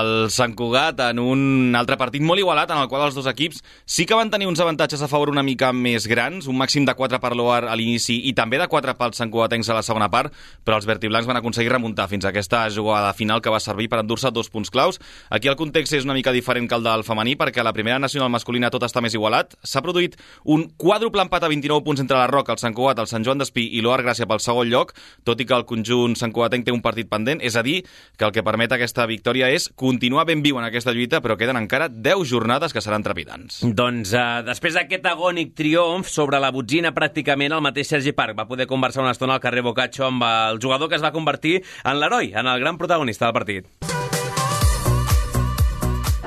[0.00, 3.62] el Sant Cugat en un altre partit molt igualat en el qual els dos equips
[3.86, 6.94] sí que van tenir uns avantatges a favor una mica més grans, un màxim de
[6.98, 10.10] 4 per l'Oar a l'inici i també de 4 pels Sant Cugatencs a la segona
[10.12, 10.34] part,
[10.64, 14.02] però els vertiblancs van aconseguir remuntar fins a aquesta jugada final que va servir per
[14.04, 15.00] endur-se dos punts claus.
[15.30, 17.98] Aquí el context és una mica diferent que el del femení perquè a la primera
[18.02, 19.54] nacional masculina tot està més igualat.
[19.62, 23.10] S'ha produït un quàdruple empat a 29 punts entre la Roca, el Sant Cugat, el
[23.10, 26.34] Sant Joan d'Espí i l'Oar Gràcia pel segon lloc, tot i que el conjunt Sant
[26.34, 27.80] Cugatenc té un partit pendent, és a dir,
[28.18, 31.60] que el que permet aquesta victòria és continuar ben viu en aquesta lluita, però queden
[31.60, 33.62] encara 10 jornades que seran trepidants.
[33.64, 38.48] Doncs eh, després d'aquest agònic triomf sobre la botzina pràcticament el mateix Sergi Parc va
[38.50, 42.00] poder conversar una estona al carrer Bocaccio amb el jugador que es va convertir en
[42.00, 44.03] l'heroi, en el gran protagonista del partit.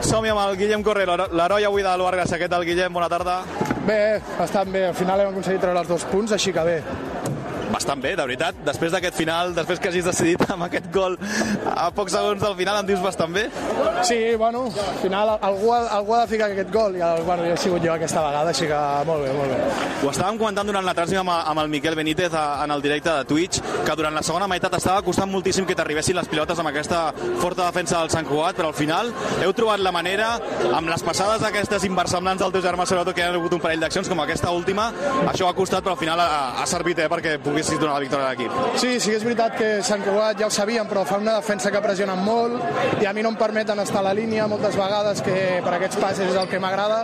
[0.08, 2.38] Som-hi amb el Guillem Correro, l'heroi avui de l'Oar Gràcia.
[2.40, 2.94] Què tal, Guillem?
[2.96, 3.42] Bona tarda.
[3.84, 4.86] Bé, bastant bé.
[4.88, 6.78] Al final hem aconseguit treure els dos punts, així que bé.
[7.72, 8.58] Bastant bé, de veritat.
[8.66, 11.18] Després d'aquest final, després que hagis decidit amb aquest gol
[11.74, 13.48] a pocs segons del final, em dius bastant bé?
[14.08, 17.58] Sí, bueno, al final algú, algú ha de ficar aquest gol i el, bueno, he
[17.60, 19.60] sigut jo aquesta vegada, així que molt bé, molt bé.
[20.04, 23.10] Ho estàvem comentant durant la transmissió amb, amb el Miquel Benítez a, en el directe
[23.10, 26.72] de Twitch, que durant la segona meitat estava costant moltíssim que t'arribessin les pilotes amb
[26.72, 27.08] aquesta
[27.42, 29.12] forta defensa del Sant Cugat, però al final
[29.44, 30.34] heu trobat la manera,
[30.72, 33.84] amb les passades aquestes inversemblants del teu germà, sobretot que hi ha hagut un parell
[33.84, 34.90] d'accions com aquesta última,
[35.28, 38.28] això ha costat, però al final ha, ha servit eh, perquè poguessis donar la victòria
[38.28, 38.52] a l'equip.
[38.78, 41.72] Sí, sí que és veritat que Sant Cugat ja ho sabíem, però fa una defensa
[41.74, 45.24] que pressionen molt i a mi no em permeten estar a la línia moltes vegades,
[45.26, 47.02] que per aquests passes és el que m'agrada,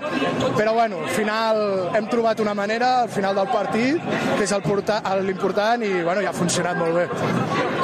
[0.54, 1.64] però bueno, al final
[1.98, 3.98] hem trobat una manera, al final del partit,
[4.38, 4.54] que és
[5.24, 7.08] l'important i bueno, ja ha funcionat molt bé.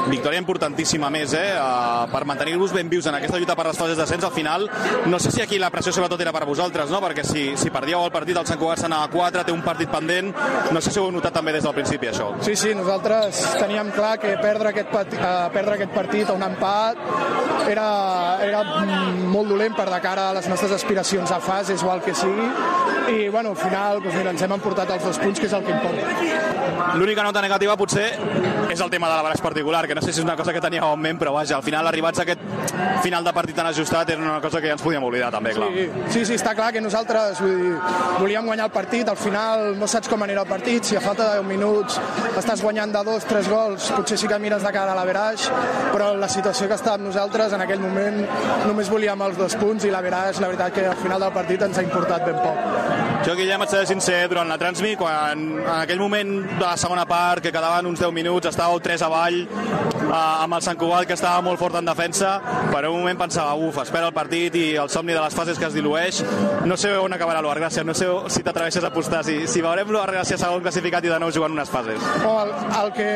[0.09, 1.53] Victòria importantíssima més, eh?
[1.53, 4.65] Uh, per mantenir-vos ben vius en aquesta lluita per les fases d'ascens, al final,
[5.05, 7.01] no sé si aquí la pressió sobretot era per vosaltres, no?
[7.03, 9.91] Perquè si, si perdíeu el partit, el Sant Cugat s'anava a 4, té un partit
[9.91, 10.31] pendent,
[10.73, 12.31] no sé si ho heu notat també des del principi, això.
[12.45, 16.99] Sí, sí, nosaltres teníem clar que perdre aquest, uh, perdre aquest partit o un empat
[17.71, 17.87] era,
[18.43, 18.63] era
[19.31, 22.49] molt dolent per de cara a les nostres aspiracions a fases o el que sigui,
[23.15, 25.63] i bueno, al final doncs, mira, ens hem emportat els dos punts, que és el
[25.65, 26.97] que importa.
[26.99, 28.07] L'única nota negativa potser
[28.69, 30.87] és el tema de l'abaraix particular, que no sé si és una cosa que teníeu
[30.93, 32.43] en ment, però vaja, al final arribats a aquest
[33.03, 35.69] final de partit tan ajustat era una cosa que ja ens podíem oblidar també, clar.
[35.73, 37.73] Sí, sí, sí està clar que nosaltres vull dir,
[38.19, 41.29] volíem guanyar el partit, al final no saps com anirà el partit, si a falta
[41.31, 41.99] de 10 minuts
[42.49, 45.43] estàs guanyant de dos, tres gols, potser sí que mires de cara a l'averaix,
[45.93, 48.23] però la situació que estàvem nosaltres en aquell moment
[48.65, 51.77] només volíem els dos punts i l'averaix, la veritat que al final del partit ens
[51.77, 52.97] ha importat ben poc.
[53.19, 57.03] Jo, Guillem, et seré sincer, durant la transmi, quan en aquell moment de la segona
[57.05, 61.17] part, que quedaven uns 10 minuts, estàveu 3 avall, eh, amb el Sant Cugat, que
[61.17, 62.37] estava molt fort en defensa,
[62.71, 65.67] per un moment pensava, uf, espera el partit i el somni de les fases que
[65.67, 66.23] es dilueix.
[66.65, 69.91] No sé on acabarà l'Oar Gràcia, no sé si t'atreveixes a apostar, si, si veurem
[69.91, 71.99] l'Oar Gràcia segon classificat i de nou jugant unes fases.
[72.23, 73.09] No, el, el que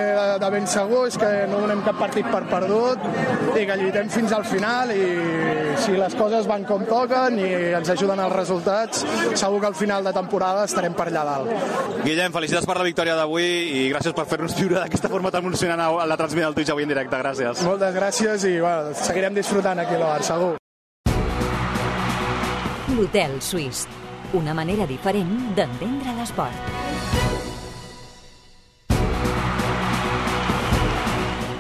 [0.44, 3.04] de ben segur és que no donem cap partit per perdut
[3.60, 5.06] i que lluitem fins al final i
[5.84, 7.50] si les coses van com toquen i
[7.80, 9.04] ens ajuden els resultats,
[9.40, 11.54] segur que al final de temporada estarem per allà dalt.
[12.04, 13.48] Guillem, felicitats per la victòria d'avui
[13.84, 16.88] i gràcies per fer-nos viure d'aquesta forma tan emocionant a la transmissió del Twitch avui
[16.88, 17.22] en directe.
[17.24, 17.64] Gràcies.
[17.68, 20.54] Moltes gràcies i bueno, seguirem disfrutant aquí a l'Oar, segur.
[22.94, 23.86] L'Hotel Suís.
[24.34, 27.13] Una manera diferent d'entendre l'esport.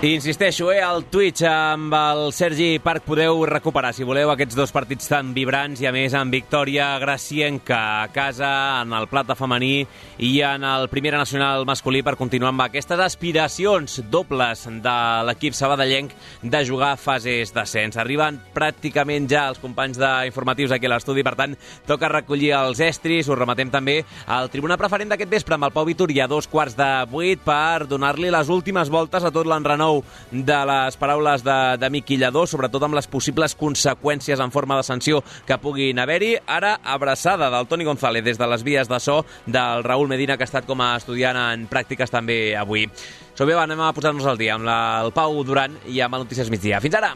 [0.03, 4.73] I insisteixo, eh, al Twitch amb el Sergi Parc podeu recuperar, si voleu, aquests dos
[4.75, 9.85] partits tan vibrants i, a més, amb victòria gracienca a casa, en el plata femení
[10.19, 16.11] i en el Primera Nacional masculí per continuar amb aquestes aspiracions dobles de l'equip sabadellenc
[16.43, 17.95] de jugar fases d'ascens.
[17.95, 21.55] Arriben pràcticament ja els companys d'informatius aquí a l'estudi, per tant,
[21.87, 23.31] toca recollir els estris.
[23.31, 26.75] Us rematem també al tribuna preferent d'aquest vespre amb el Pau Vitori a dos quarts
[26.75, 29.92] de vuit per donar-li les últimes voltes a tot l'enrenou
[30.31, 35.23] de les paraules de, de Lledó, sobretot amb les possibles conseqüències en forma de sanció
[35.47, 36.37] que puguin haver-hi.
[36.47, 40.47] Ara, abraçada del Toni González des de les vies de so del Raül Medina, que
[40.47, 42.87] ha estat com a estudiant en pràctiques també avui.
[43.33, 46.51] Bé, anem a posar-nos al dia amb la, el Pau Duran i amb el Notícies
[46.53, 46.79] Migdia.
[46.83, 47.15] Fins ara!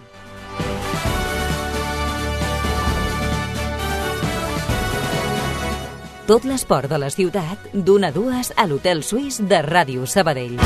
[6.27, 10.59] Tot l'esport de la ciutat, d'una a dues a l'Hotel Suís de Ràdio Sabadell.